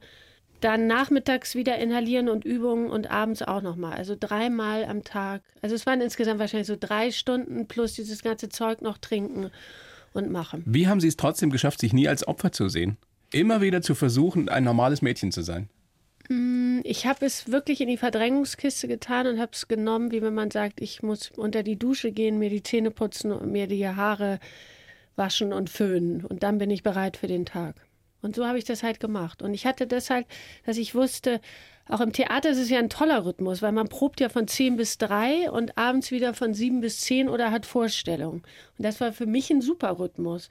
[0.59, 3.93] dann nachmittags wieder inhalieren und Übungen und abends auch nochmal.
[3.93, 5.43] Also dreimal am Tag.
[5.61, 9.51] Also es waren insgesamt wahrscheinlich so drei Stunden plus dieses ganze Zeug noch trinken
[10.13, 10.63] und machen.
[10.65, 12.97] Wie haben Sie es trotzdem geschafft, sich nie als Opfer zu sehen?
[13.31, 15.69] Immer wieder zu versuchen, ein normales Mädchen zu sein.
[16.83, 20.51] Ich habe es wirklich in die Verdrängungskiste getan und habe es genommen, wie wenn man
[20.51, 24.39] sagt, ich muss unter die Dusche gehen, mir die Zähne putzen und mir die Haare
[25.15, 26.25] waschen und föhnen.
[26.25, 27.75] Und dann bin ich bereit für den Tag.
[28.21, 29.41] Und so habe ich das halt gemacht.
[29.41, 30.27] Und ich hatte das halt,
[30.65, 31.41] dass ich wusste,
[31.87, 34.77] auch im Theater ist es ja ein toller Rhythmus, weil man probt ja von 10
[34.77, 38.43] bis 3 und abends wieder von 7 bis 10 oder hat Vorstellungen.
[38.77, 40.49] Und das war für mich ein super Rhythmus.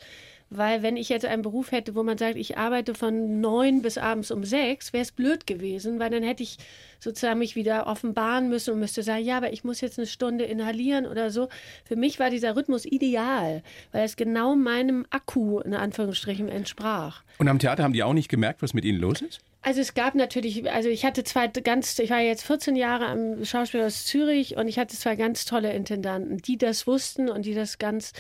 [0.52, 3.98] Weil wenn ich jetzt einen Beruf hätte, wo man sagt, ich arbeite von 9 bis
[3.98, 6.58] abends um 6, wäre es blöd gewesen, weil dann hätte ich
[6.98, 10.44] sozusagen mich wieder offenbaren müssen und müsste sagen, ja, aber ich muss jetzt eine Stunde
[10.44, 11.48] inhalieren oder so.
[11.84, 17.22] Für mich war dieser Rhythmus ideal, weil es genau meinem Akku in Anführungsstrichen entsprach.
[17.38, 19.40] Und am Theater haben die auch nicht gemerkt, was mit ihnen los ist?
[19.62, 23.44] Also es gab natürlich, also ich hatte zwei ganz, ich war jetzt 14 Jahre am
[23.44, 27.78] Schauspielhaus Zürich und ich hatte zwei ganz tolle Intendanten, die das wussten und die das
[27.78, 28.14] ganz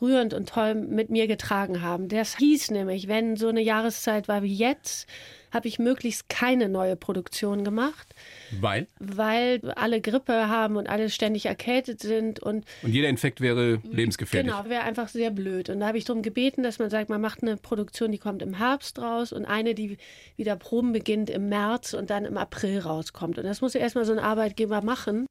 [0.00, 2.08] rührend und toll mit mir getragen haben.
[2.08, 5.06] Das hieß nämlich, wenn so eine Jahreszeit war wie jetzt,
[5.50, 8.14] habe ich möglichst keine neue Produktion gemacht,
[8.60, 8.86] Weil?
[8.98, 14.52] weil alle Grippe haben und alle ständig erkältet sind und Und jeder Infekt wäre lebensgefährlich.
[14.52, 15.70] Genau, wäre einfach sehr blöd.
[15.70, 18.42] Und da habe ich darum gebeten, dass man sagt, man macht eine Produktion, die kommt
[18.42, 19.96] im Herbst raus und eine, die
[20.36, 23.38] wieder Proben beginnt im März und dann im April rauskommt.
[23.38, 25.26] Und das muss ja erstmal so ein Arbeitgeber machen.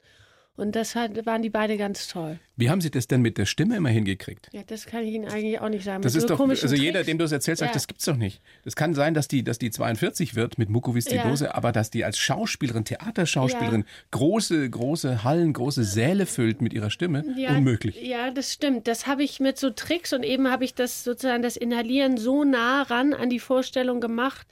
[0.58, 2.40] Und das hat, waren die beide ganz toll.
[2.56, 4.50] Wie haben Sie das denn mit der Stimme immer hingekriegt?
[4.52, 6.02] Ja, das kann ich Ihnen eigentlich auch nicht sagen.
[6.02, 7.06] Das Mit ist so doch, also jeder, Tricks.
[7.06, 7.74] dem du es erzählst, sagt, Ja.
[7.76, 8.42] das gibt's doch nicht.
[8.64, 12.18] Das kann sein, dass die, dass die 42 wird mit Mukoviszidose, aber dass die als
[12.18, 18.02] Schauspielerin, Theaterschauspielerin große, große Hallen, große Säle füllt mit ihrer Stimme, unmöglich.
[18.02, 18.88] Ja, das stimmt.
[18.88, 22.44] Das habe ich mit so Tricks und eben habe ich das sozusagen das Inhalieren so
[22.44, 24.48] nah ran an die Vorstellung gemacht,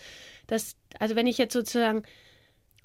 [0.45, 2.03] dass, also wenn ich jetzt sozusagen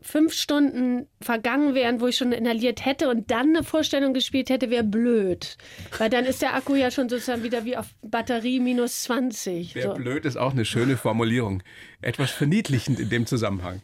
[0.03, 4.71] fünf Stunden vergangen wären, wo ich schon inhaliert hätte und dann eine Vorstellung gespielt hätte,
[4.71, 5.57] wäre blöd.
[5.99, 9.75] Weil dann ist der Akku ja schon sozusagen wieder wie auf Batterie minus 20.
[9.75, 9.95] Wer So.
[9.95, 11.63] blöd ist auch eine schöne Formulierung.
[12.01, 13.83] Etwas verniedlichend in dem Zusammenhang.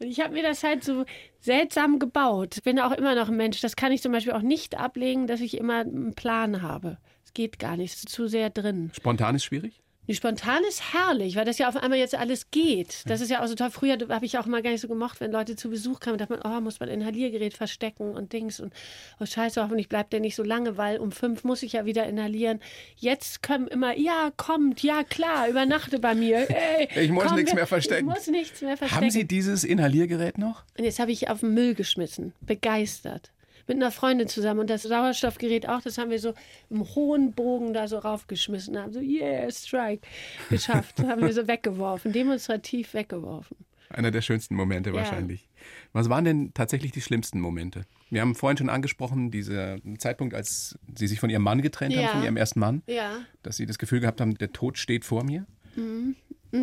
[0.00, 1.04] Und ich habe mir das halt so
[1.40, 2.56] seltsam gebaut.
[2.56, 3.60] Ich bin auch immer noch ein Mensch.
[3.60, 6.98] Das kann ich zum Beispiel auch nicht ablegen, dass ich immer einen Plan habe.
[7.24, 7.92] Es geht gar nicht.
[7.92, 8.90] Es ist zu sehr drin.
[8.94, 9.80] Spontan ist schwierig?
[10.06, 13.04] Die spontan ist herrlich, weil das ja auf einmal jetzt alles geht.
[13.06, 13.70] Das ist ja auch so toll.
[13.70, 16.38] Früher habe ich auch mal gar nicht so gemocht, wenn Leute zu Besuch kamen, dachte
[16.38, 18.74] man, oh, muss man ein Inhaliergerät verstecken und Dings und
[19.18, 22.06] oh scheiße, hoffentlich bleibt der nicht so lange, weil um fünf muss ich ja wieder
[22.06, 22.60] inhalieren.
[22.96, 26.48] Jetzt kommen immer, ja, kommt, ja klar, übernachte bei mir.
[26.50, 28.08] Ey, Ich muss komm, nichts wir- mehr verstecken.
[28.08, 29.02] Ich muss nichts mehr verstecken.
[29.04, 30.64] Haben Sie dieses Inhaliergerät noch?
[30.76, 32.34] Und jetzt habe ich auf den Müll geschmissen.
[32.42, 33.30] Begeistert.
[33.66, 34.60] Mit einer Freundin zusammen.
[34.60, 36.34] Und das Sauerstoffgerät auch, das haben wir so
[36.70, 38.78] im hohen Bogen da so raufgeschmissen.
[38.78, 40.06] Haben so, yeah, Strike.
[40.50, 41.00] Geschafft.
[41.02, 42.12] haben wir so weggeworfen.
[42.12, 43.56] Demonstrativ weggeworfen.
[43.90, 44.96] Einer der schönsten Momente Ja.
[44.96, 45.48] wahrscheinlich.
[45.92, 47.82] Was waren denn tatsächlich die schlimmsten Momente?
[48.10, 52.02] Wir haben vorhin schon angesprochen, dieser Zeitpunkt, als Sie sich von Ihrem Mann getrennt haben,
[52.02, 52.08] Ja.
[52.10, 53.18] von Ihrem ersten Mann, Ja.
[53.42, 55.46] dass Sie das Gefühl gehabt haben, der Tod steht vor mir.
[55.76, 56.16] Und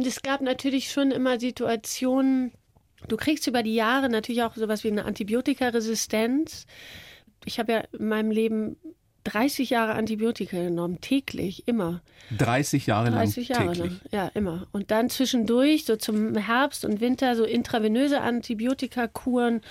[0.07, 2.51] es gab natürlich schon immer Situationen,
[3.07, 6.65] du kriegst über die Jahre natürlich auch sowas wie eine Antibiotikaresistenz.
[7.45, 8.77] Ich habe ja in meinem Leben
[9.23, 12.01] 30 Jahre Antibiotika genommen, täglich, immer.
[12.37, 13.91] 30 Jahre lang 30 Jahre täglich.
[13.91, 14.67] lang, ja, immer.
[14.71, 19.61] Und dann zwischendurch, so zum Herbst und Winter, so intravenöse Antibiotikakuren.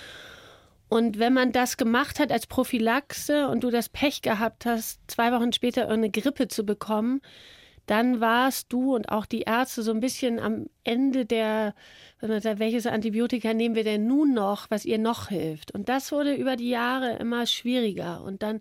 [0.89, 5.33] Und wenn man das gemacht hat als Prophylaxe und du das Pech gehabt hast, zwei
[5.33, 7.21] Wochen später eine Grippe zu bekommen,
[7.91, 11.75] dann warst du und auch die Ärzte so ein bisschen am Ende der,
[12.21, 15.75] wenn man sagt, welches Antibiotika nehmen wir denn nun noch, was ihr noch hilft.
[15.75, 18.23] Und das wurde über die Jahre immer schwieriger.
[18.23, 18.61] Und dann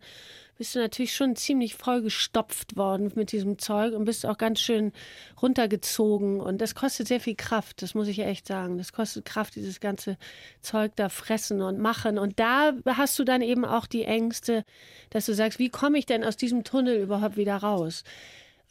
[0.57, 4.93] bist du natürlich schon ziemlich vollgestopft worden mit diesem Zeug und bist auch ganz schön
[5.39, 6.41] runtergezogen.
[6.41, 8.79] Und das kostet sehr viel Kraft, das muss ich echt sagen.
[8.79, 10.17] Das kostet Kraft, dieses ganze
[10.61, 12.17] Zeug da fressen und machen.
[12.17, 14.65] Und da hast du dann eben auch die Ängste,
[15.11, 18.03] dass du sagst, wie komme ich denn aus diesem Tunnel überhaupt wieder raus?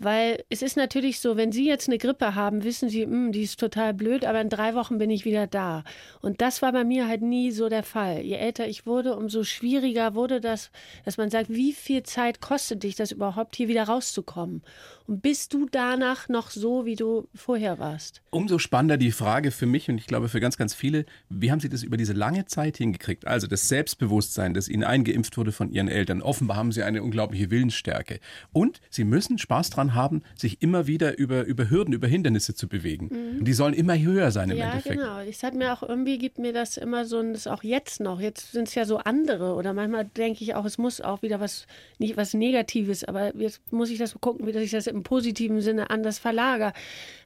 [0.00, 3.32] Weil es ist natürlich so, wenn Sie jetzt eine Grippe haben, wissen Sie, mh, hm,
[3.32, 5.82] die ist total blöd, aber in drei Wochen bin ich wieder da.
[6.20, 8.20] Und das war bei mir halt nie so der Fall.
[8.20, 10.70] Je älter ich wurde, umso schwieriger wurde das,
[11.04, 14.62] dass man sagt, wie viel Zeit kostet dich das überhaupt, hier wieder rauszukommen?
[15.08, 18.20] Und bist du danach noch so, wie du vorher warst?
[18.30, 21.60] Umso spannender die Frage für mich und ich glaube für ganz, ganz viele, wie haben
[21.60, 23.26] Sie das über diese lange Zeit hingekriegt?
[23.26, 26.20] Also das Selbstbewusstsein, das Ihnen eingeimpft wurde von Ihren Eltern.
[26.20, 28.20] Offenbar haben Sie eine unglaubliche Willensstärke.
[28.52, 32.68] Und Sie müssen Spaß dran haben, sich immer wieder über, über Hürden, über Hindernisse zu
[32.68, 33.08] bewegen.
[33.10, 33.38] Mhm.
[33.38, 34.96] Und die sollen immer höher sein im ja, Endeffekt.
[34.96, 35.28] Ja, genau.
[35.28, 38.20] Ich sag mir auch, irgendwie gibt mir das immer so ein, das auch jetzt noch.
[38.20, 39.54] Jetzt sind es ja so andere.
[39.54, 41.66] Oder manchmal denke ich auch, es muss auch wieder was,
[41.98, 45.90] nicht was Negatives, aber jetzt muss ich das gucken, wie ich das im positiven Sinne
[45.90, 46.72] anders verlagere.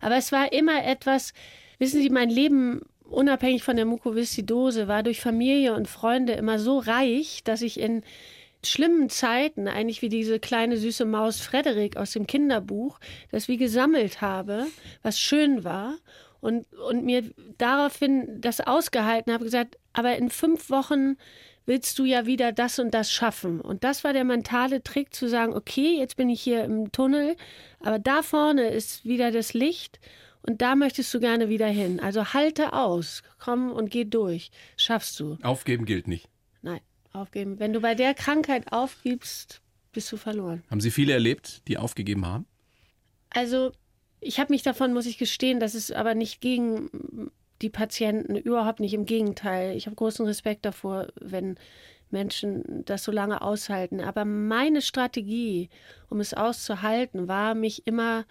[0.01, 1.33] Aber es war immer etwas,
[1.79, 6.79] wissen Sie, mein Leben unabhängig von der Mukoviszidose war durch Familie und Freunde immer so
[6.79, 8.03] reich, dass ich in
[8.65, 12.99] schlimmen Zeiten, eigentlich wie diese kleine süße Maus Frederik aus dem Kinderbuch,
[13.31, 14.67] das wie gesammelt habe,
[15.03, 15.97] was schön war
[16.41, 17.25] und, und mir
[17.59, 21.17] daraufhin das ausgehalten habe, gesagt, aber in fünf Wochen
[21.67, 23.61] willst du ja wieder das und das schaffen.
[23.61, 27.37] Und das war der mentale Trick zu sagen, okay, jetzt bin ich hier im Tunnel,
[27.81, 30.01] aber da vorne ist wieder das Licht
[30.43, 32.01] und da möchtest du gerne wieder hin.
[32.01, 34.51] Also halte aus, komm und geh durch.
[34.77, 35.39] Schaffst du.
[35.43, 36.29] Aufgeben gilt nicht.
[36.63, 36.81] Nein,
[37.15, 37.59] aufgeben.
[37.59, 39.61] Wenn du bei der Krankheit aufgibst,
[39.93, 40.63] bist du verloren.
[40.71, 42.47] Haben Sie viele erlebt, die aufgegeben haben?
[43.31, 43.73] Also,
[44.21, 48.81] ich habe mich davon, muss ich gestehen, dass es aber nicht gegen die Patienten, überhaupt
[48.81, 48.95] nicht.
[48.95, 49.77] Im Gegenteil.
[49.77, 51.57] Ich habe großen Respekt davor, wenn
[52.11, 54.01] Menschen das so lange aushalten.
[54.01, 55.71] Aber meine Strategie,
[56.09, 58.25] um es auszuhalten, war, mich immer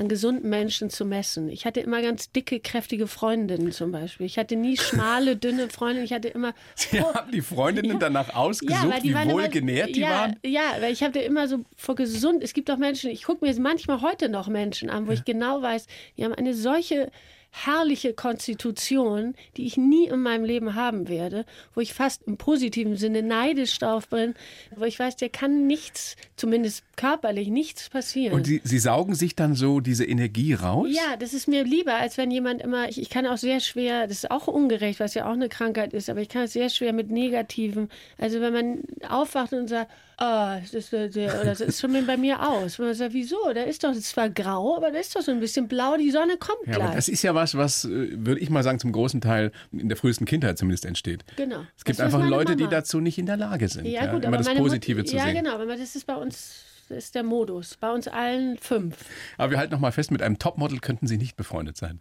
[0.00, 1.50] an gesunden Menschen zu messen.
[1.50, 4.24] Ich hatte immer ganz dicke, kräftige Freundinnen zum Beispiel.
[4.24, 6.06] Ich hatte nie schmale, dünne Freundinnen.
[6.06, 6.54] Ich hatte immer.
[6.74, 10.36] Sie oh, haben die Freundinnen ja, danach ausgesucht, ja, wie wohlgenährt die ja, waren?
[10.42, 12.42] Ja, weil ich hatte immer so vor gesund.
[12.42, 15.60] Es gibt auch Menschen, ich gucke mir manchmal heute noch Menschen an, wo ich genau
[15.60, 15.86] weiß,
[16.16, 17.10] die haben eine solche
[17.50, 22.96] herrliche Konstitution, die ich nie in meinem Leben haben werde, wo ich fast im positiven
[22.96, 24.34] Sinne neidisch drauf bin,
[24.76, 28.34] wo ich weiß, der kann nichts, zumindest körperlich, nichts passieren.
[28.34, 30.86] Und Sie, Sie saugen sich dann so diese Energie raus?
[30.90, 34.06] Ja, das ist mir lieber, als wenn jemand immer, ich, ich kann auch sehr schwer,
[34.06, 36.68] das ist auch ungerecht, was ja auch eine Krankheit ist, aber ich kann es sehr
[36.68, 42.18] schwer mit Negativen, also wenn man aufwacht und sagt, oh, das das ist schon bei
[42.18, 42.78] mir aus.
[42.78, 43.38] Wenn man sagt, wieso?
[43.54, 46.10] Da ist doch, es zwar grau, aber da ist doch so ein bisschen blau, die
[46.10, 46.84] Sonne kommt ja, gleich.
[46.84, 49.88] Aber das ist ja was, was, äh, würde ich mal sagen, zum großen Teil in
[49.88, 51.24] der frühesten Kindheit zumindest entsteht.
[51.36, 51.64] Genau.
[51.78, 52.66] Es gibt einfach Leute, Mama.
[52.66, 53.86] die dazu nicht in der Lage sind.
[53.86, 55.26] Ja, gut, ja, immer das Positive Mut zu sehen.
[55.26, 57.76] Ja, genau, aber das ist bei uns ist der Modus.
[57.76, 58.96] Bei uns allen fünf.
[59.38, 62.00] Aber wir halten noch mal fest, mit einem Topmodel könnten Sie nicht befreundet sein.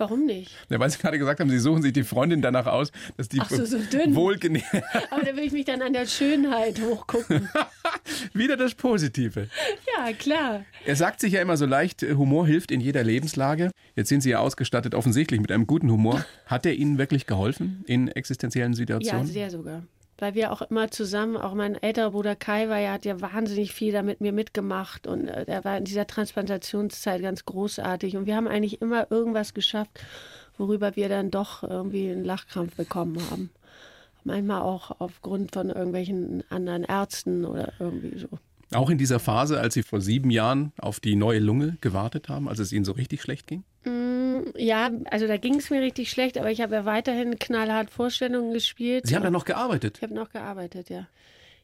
[0.00, 0.50] Warum nicht?
[0.70, 3.38] Ja, weil Sie gerade gesagt haben, Sie suchen sich die Freundin danach aus, dass die
[3.38, 4.14] Ach so, so dünn.
[4.14, 4.64] wohlgenährt.
[5.10, 7.50] Aber da will ich mich dann an der Schönheit hochgucken.
[8.32, 9.48] Wieder das Positive.
[9.94, 10.64] Ja, klar.
[10.86, 13.70] Er sagt sich ja immer so leicht, Humor hilft in jeder Lebenslage.
[13.94, 16.24] Jetzt sind Sie ja ausgestattet offensichtlich mit einem guten Humor.
[16.46, 19.26] Hat er Ihnen wirklich geholfen in existenziellen Situationen?
[19.26, 19.82] Ja, sehr sogar
[20.20, 23.72] weil wir auch immer zusammen, auch mein älterer Bruder Kai war ja, hat ja wahnsinnig
[23.72, 28.26] viel da mit mir mitgemacht und äh, er war in dieser Transplantationszeit ganz großartig und
[28.26, 30.00] wir haben eigentlich immer irgendwas geschafft,
[30.58, 33.50] worüber wir dann doch irgendwie einen Lachkrampf bekommen haben.
[34.24, 38.28] Manchmal auch aufgrund von irgendwelchen anderen Ärzten oder irgendwie so.
[38.72, 42.48] Auch in dieser Phase, als Sie vor sieben Jahren auf die neue Lunge gewartet haben,
[42.48, 43.64] als es Ihnen so richtig schlecht ging?
[43.84, 47.90] Mm, ja, also da ging es mir richtig schlecht, aber ich habe ja weiterhin knallhart
[47.90, 49.06] Vorstellungen gespielt.
[49.06, 49.96] Sie haben da noch gearbeitet?
[49.96, 51.08] Ich habe noch gearbeitet, ja.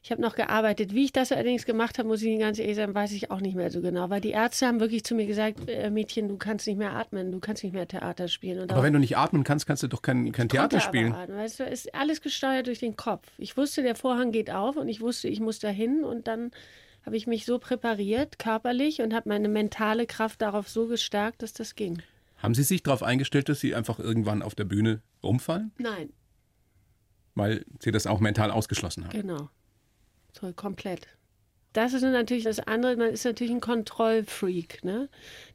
[0.03, 0.93] Ich habe noch gearbeitet.
[0.93, 3.41] Wie ich das allerdings gemacht habe, muss ich Ihnen ganz ehrlich sagen, weiß ich auch
[3.41, 4.09] nicht mehr so genau.
[4.09, 7.31] Weil die Ärzte haben wirklich zu mir gesagt, äh, Mädchen, du kannst nicht mehr atmen,
[7.31, 8.61] du kannst nicht mehr Theater spielen.
[8.61, 11.11] Und aber wenn du nicht atmen kannst, kannst du doch kein, kein Theater spielen.
[11.11, 13.27] Aber atmen, weißt du, ist alles gesteuert durch den Kopf.
[13.37, 16.51] Ich wusste, der Vorhang geht auf und ich wusste, ich muss da hin und dann
[17.07, 21.53] habe ich mich so präpariert, körperlich, und habe meine mentale Kraft darauf so gestärkt, dass
[21.53, 22.01] das ging.
[22.35, 25.71] Haben Sie sich darauf eingestellt, dass Sie einfach irgendwann auf der Bühne umfallen?
[25.77, 26.11] Nein.
[27.33, 29.13] Weil Sie das auch mental ausgeschlossen haben?
[29.13, 29.49] Genau.
[30.37, 31.07] So, komplett.
[31.71, 35.07] Das ist natürlich das andere, man ist natürlich ein Kontrollfreak, ne?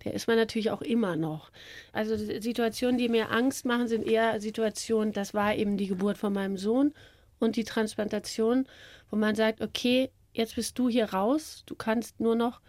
[0.05, 1.51] Der ist man natürlich auch immer noch.
[1.93, 6.33] Also Situationen, die mir Angst machen, sind eher Situationen, das war eben die Geburt von
[6.33, 6.95] meinem Sohn
[7.41, 8.67] und die Transplantation,
[9.11, 12.61] wo man sagt, okay, jetzt bist du hier raus, du kannst nur noch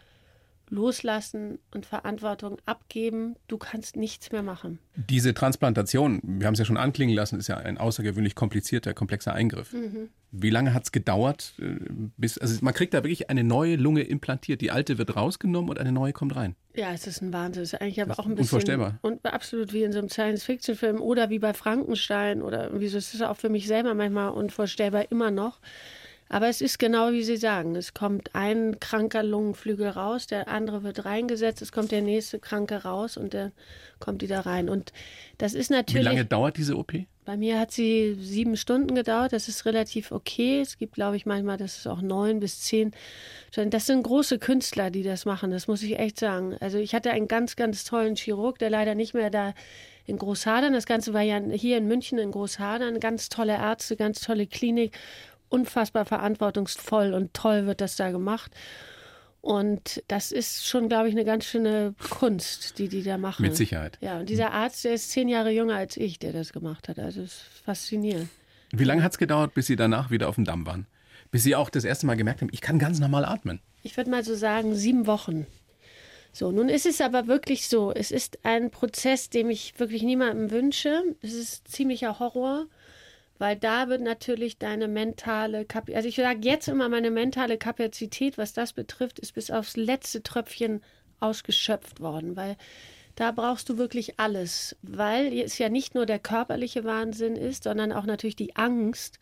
[0.69, 3.35] loslassen und Verantwortung abgeben.
[3.47, 4.79] Du kannst nichts mehr machen.
[4.95, 9.33] Diese Transplantation, wir haben es ja schon anklingen lassen, ist ja ein außergewöhnlich komplizierter, komplexer
[9.33, 9.71] Eingriff.
[9.73, 10.09] Mhm.
[10.31, 11.75] Wie lange hat es gedauert, äh,
[12.17, 14.61] bis, also man kriegt da wirklich eine neue Lunge implantiert.
[14.61, 16.55] Die alte wird rausgenommen und eine neue kommt rein.
[16.73, 17.63] Ja, es ist ein Wahnsinn.
[17.63, 18.55] Es ist eigentlich aber auch ein bisschen.
[18.55, 18.97] Unvorstellbar.
[19.01, 22.97] Und absolut wie in so einem Science-Fiction-Film oder wie bei Frankenstein oder irgendwie so.
[22.97, 25.59] Es ist auch für mich selber manchmal unvorstellbar immer noch.
[26.33, 27.75] Aber es ist genau wie Sie sagen.
[27.75, 32.81] Es kommt ein kranker Lungenflügel raus, der andere wird reingesetzt, es kommt der nächste Kranke
[32.81, 33.51] raus und der
[33.99, 34.67] kommt wieder rein.
[34.67, 34.93] Und
[35.37, 36.01] das ist natürlich.
[36.01, 36.93] Wie lange dauert diese OP?
[37.23, 39.31] Bei mir hat sie sieben Stunden gedauert.
[39.31, 40.59] Das ist relativ okay.
[40.59, 42.93] Es gibt, glaube ich, manchmal, das ist auch neun bis zehn.
[43.55, 45.51] Das sind große Künstler, die das machen.
[45.51, 46.57] Das muss ich echt sagen.
[46.59, 49.53] Also ich hatte einen ganz, ganz tollen Chirurg, der leider nicht mehr da
[50.05, 50.73] in Großhadern.
[50.73, 52.99] Das Ganze war ja hier in München in Großhadern.
[52.99, 54.97] Ganz tolle Ärzte, ganz tolle Klinik
[55.53, 58.51] unfassbar verantwortungsvoll und toll wird das da gemacht.
[59.39, 63.43] Und das ist schon, glaube ich, eine ganz schöne Kunst, die die da machen.
[63.43, 63.97] Mit Sicherheit.
[64.01, 66.97] Ja, und dieser Arzt, der ist zehn Jahre jünger als ich, der das gemacht hat.
[66.97, 68.29] Also es ist faszinierend.
[68.71, 70.87] Wie lange hat es gedauert, bis Sie danach wieder auf dem Damm waren?
[71.29, 73.59] Bis Sie auch das erste Mal gemerkt haben, ich kann ganz normal atmen?
[73.83, 75.45] Ich würde mal so sagen, sieben Wochen.
[76.31, 77.91] So, nun ist es aber wirklich so.
[77.93, 81.03] Es ist ein Prozess, den ich wirklich niemandem wünsche.
[81.21, 82.65] Es ist ziemlicher Horror
[83.39, 88.37] weil da wird natürlich deine mentale Kapazität, also ich sage jetzt immer, meine mentale Kapazität,
[88.37, 90.81] was das betrifft, ist bis aufs letzte Tröpfchen
[91.19, 92.57] ausgeschöpft worden, weil
[93.15, 97.91] da brauchst du wirklich alles, weil es ja nicht nur der körperliche Wahnsinn ist, sondern
[97.91, 99.19] auch natürlich die Angst.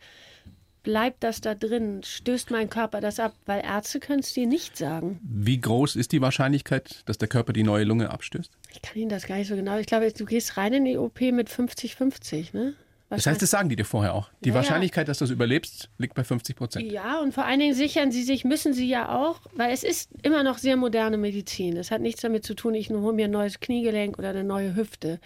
[0.82, 2.02] Bleibt das da drin?
[2.02, 3.34] Stößt mein Körper das ab?
[3.46, 5.20] Weil Ärzte können es dir nicht sagen.
[5.22, 8.50] Wie groß ist die Wahrscheinlichkeit, dass der Körper die neue Lunge abstößt?
[8.72, 9.78] Ich kann Ihnen das gar nicht so genau.
[9.78, 12.74] Ich glaube, du gehst rein in die OP mit 50-50, ne?
[13.16, 14.30] Das heißt, das sagen die dir vorher auch.
[14.44, 16.90] Die ja, Wahrscheinlichkeit, dass du es überlebst, liegt bei 50 Prozent.
[16.90, 20.10] Ja, und vor allen Dingen sichern sie sich, müssen sie ja auch, weil es ist
[20.22, 21.76] immer noch sehr moderne Medizin.
[21.76, 24.74] Es hat nichts damit zu tun, ich hole mir ein neues Kniegelenk oder eine neue
[24.74, 25.20] Hüfte.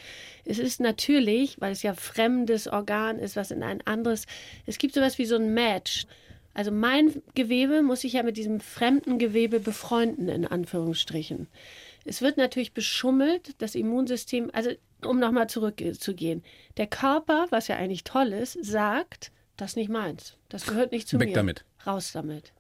[0.45, 4.27] Es ist natürlich, weil es ja fremdes Organ ist, was in ein anderes,
[4.67, 6.07] es gibt sowas wie so ein Match.
[6.55, 11.49] Also mein Gewebe muss sich ja mit diesem fremden Gewebe befreunden, in Anführungsstrichen.
[12.07, 14.71] Es wird natürlich beschummelt, das Immunsystem, also
[15.05, 16.43] um nochmal zurückzugehen.
[16.77, 20.37] Der Körper, was ja eigentlich toll ist, sagt, das ist nicht meins.
[20.49, 21.35] Das gehört nicht zu Weg mir.
[21.35, 21.65] damit.
[21.87, 22.53] Raus damit.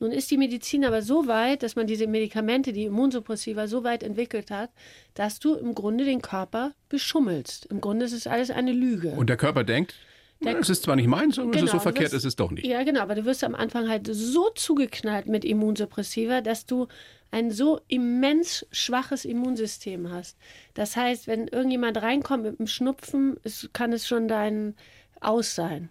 [0.00, 4.02] Nun ist die Medizin aber so weit, dass man diese Medikamente, die Immunsuppressiva, so weit
[4.02, 4.70] entwickelt hat,
[5.14, 7.66] dass du im Grunde den Körper beschummelst.
[7.66, 9.10] Im Grunde ist es alles eine Lüge.
[9.10, 9.94] Und der Körper denkt,
[10.40, 12.36] es ist zwar nicht meins, aber genau, es ist so genau, verkehrt, wirst, ist es
[12.36, 12.66] doch nicht.
[12.66, 16.88] Ja, genau, aber du wirst am Anfang halt so zugeknallt mit Immunsuppressiva, dass du
[17.32, 20.36] ein so immens schwaches Immunsystem hast.
[20.74, 23.40] Das heißt, wenn irgendjemand reinkommt mit einem Schnupfen,
[23.72, 24.76] kann es schon dein
[25.20, 25.88] Aus sein.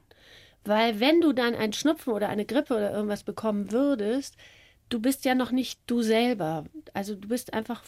[0.63, 4.37] Weil wenn du dann einen Schnupfen oder eine Grippe oder irgendwas bekommen würdest,
[4.89, 6.65] du bist ja noch nicht du selber.
[6.93, 7.83] Also du bist einfach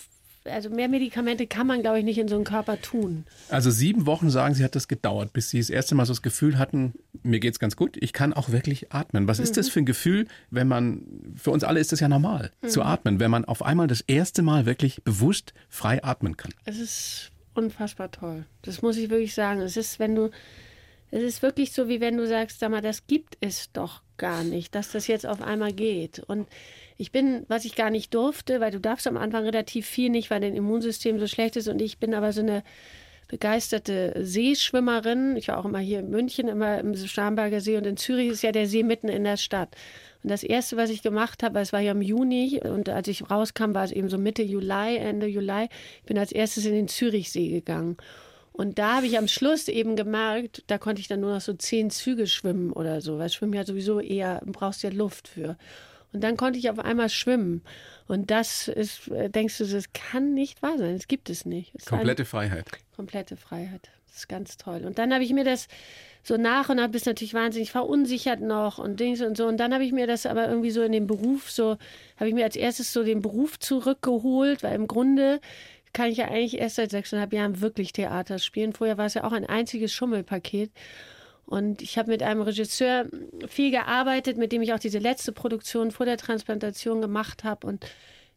[0.45, 3.25] also mehr Medikamente kann man, glaube ich, nicht in so einen Körper tun.
[3.49, 6.21] Also sieben Wochen, sagen Sie, hat das gedauert, bis Sie das erste Mal so das
[6.21, 9.27] Gefühl hatten, mir geht es ganz gut, ich kann auch wirklich atmen.
[9.27, 9.43] Was mhm.
[9.43, 9.71] ist das mhm.
[9.71, 12.69] für ein Gefühl, wenn man, für uns alle ist das ja normal, mhm.
[12.69, 16.53] zu atmen, wenn man auf einmal das erste Mal wirklich bewusst frei atmen kann?
[16.65, 18.45] Es ist unfassbar toll.
[18.63, 19.61] Das muss ich wirklich sagen.
[19.61, 20.29] Es ist, wenn du,
[21.11, 24.43] es ist wirklich so, wie wenn du sagst, sag mal, das gibt es doch gar
[24.43, 26.19] nicht, dass das jetzt auf einmal geht.
[26.19, 26.47] Und
[26.97, 30.29] ich bin, was ich gar nicht durfte, weil du darfst am Anfang relativ viel nicht,
[30.29, 32.63] weil dein Immunsystem so schlecht ist und ich bin aber so eine
[33.27, 35.35] begeisterte Seeschwimmerin.
[35.37, 38.43] Ich war auch immer hier in München, immer im Starnberger See und in Zürich ist
[38.43, 39.75] ja der See mitten in der Stadt.
[40.23, 43.29] Und das erste, was ich gemacht habe, es war ja im Juni und als ich
[43.29, 45.67] rauskam, war es eben so Mitte Juli, Ende Juli.
[45.99, 47.97] Ich bin als erstes in den Zürichsee gegangen.
[48.53, 51.53] Und da habe ich am Schluss eben gemerkt, da konnte ich dann nur noch so
[51.53, 55.57] zehn Züge schwimmen oder so, weil Schwimmen ja sowieso eher, brauchst ja Luft für.
[56.13, 57.61] Und dann konnte ich auf einmal schwimmen.
[58.07, 60.95] Und das ist, äh, denkst du, das kann nicht wahr sein.
[60.95, 61.73] Das gibt es nicht.
[61.75, 62.65] Es komplette Freiheit.
[62.95, 63.89] Komplette Freiheit.
[64.07, 64.83] Das ist ganz toll.
[64.85, 65.67] Und dann habe ich mir das
[66.21, 69.47] so nach und nach bist natürlich wahnsinnig verunsichert noch und Dings und so.
[69.47, 71.77] Und dann habe ich mir das aber irgendwie so in den Beruf so,
[72.17, 75.41] habe ich mir als erstes so den Beruf zurückgeholt, weil im Grunde
[75.93, 78.73] kann ich ja eigentlich erst seit sechseinhalb Jahren wirklich Theater spielen.
[78.73, 80.71] Vorher war es ja auch ein einziges Schummelpaket.
[81.45, 83.05] Und ich habe mit einem Regisseur
[83.47, 87.67] viel gearbeitet, mit dem ich auch diese letzte Produktion vor der Transplantation gemacht habe.
[87.67, 87.85] Und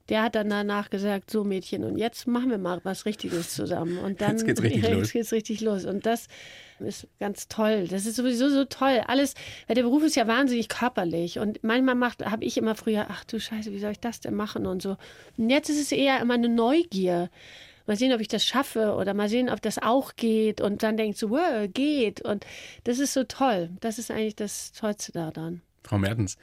[0.08, 3.98] der hat dann danach gesagt, so Mädchen, und jetzt machen wir mal was Richtiges zusammen.
[3.98, 4.98] Und dann jetzt geht's richtig ja, los.
[4.98, 5.84] Jetzt geht's richtig los.
[5.84, 6.28] Und das
[6.78, 7.88] ist ganz toll.
[7.88, 9.02] Das ist sowieso so toll.
[9.06, 9.34] Alles,
[9.66, 11.38] weil der Beruf ist ja wahnsinnig körperlich.
[11.38, 14.34] Und manchmal macht, habe ich immer früher, ach du Scheiße, wie soll ich das denn
[14.34, 14.96] machen und so.
[15.36, 17.30] Und jetzt ist es eher immer eine Neugier
[17.86, 20.60] mal sehen, ob ich das schaffe oder mal sehen, ob das auch geht.
[20.60, 22.20] Und dann denkst du, wow, geht.
[22.20, 22.44] Und
[22.84, 23.70] das ist so toll.
[23.80, 25.62] Das ist eigentlich das Tollste daran.
[25.84, 26.36] Frau Mertens,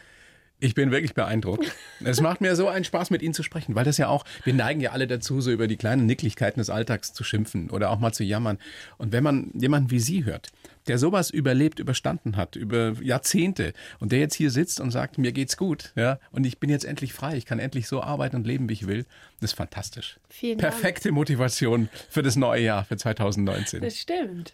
[0.64, 1.70] Ich bin wirklich beeindruckt.
[2.06, 4.54] Es macht mir so einen Spaß, mit Ihnen zu sprechen, weil das ja auch, wir
[4.54, 8.00] neigen ja alle dazu, so über die kleinen Nicklichkeiten des Alltags zu schimpfen oder auch
[8.00, 8.58] mal zu jammern.
[8.98, 10.52] Und wenn man jemanden wie Sie hört,
[10.88, 15.32] der sowas überlebt, überstanden hat, über Jahrzehnte und der jetzt hier sitzt und sagt, mir
[15.32, 18.48] geht's gut, ja, und ich bin jetzt endlich frei, ich kann endlich so arbeiten und
[18.48, 19.06] leben, wie ich will,
[19.40, 20.20] das ist fantastisch.
[20.30, 21.16] Vielen Perfekte Dank.
[21.16, 23.82] Motivation für das neue Jahr, für 2019.
[23.82, 24.54] Das stimmt.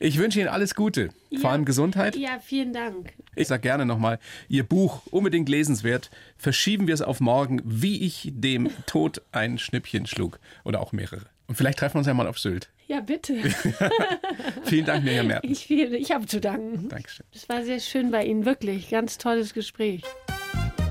[0.00, 1.50] Ich wünsche Ihnen alles Gute, vor Ja.
[1.50, 2.16] allem Gesundheit.
[2.16, 3.12] Ja, vielen Dank.
[3.36, 6.10] Ich sage gerne nochmal, Ihr Buch, unbedingt lesenswert.
[6.36, 10.38] Verschieben wir es auf morgen, wie ich dem Tod ein Schnippchen schlug.
[10.64, 11.26] Oder auch mehrere.
[11.52, 12.70] Und vielleicht treffen wir uns ja mal auf Sylt.
[12.88, 13.34] Ja, bitte.
[14.64, 15.52] Vielen Dank, Mirjam Mertens.
[15.52, 16.88] Ich, viel- ich habe zu danken.
[16.88, 17.26] Dankeschön.
[17.34, 18.88] Es war sehr schön bei Ihnen, wirklich.
[18.88, 20.00] Ganz tolles Gespräch.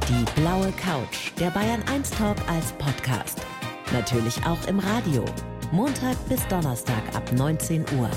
[0.08, 3.40] Die blaue Couch, der Bayern 1 Talk als Podcast.
[3.92, 5.26] Natürlich auch im Radio.
[5.72, 8.08] Montag bis Donnerstag ab 19 Uhr.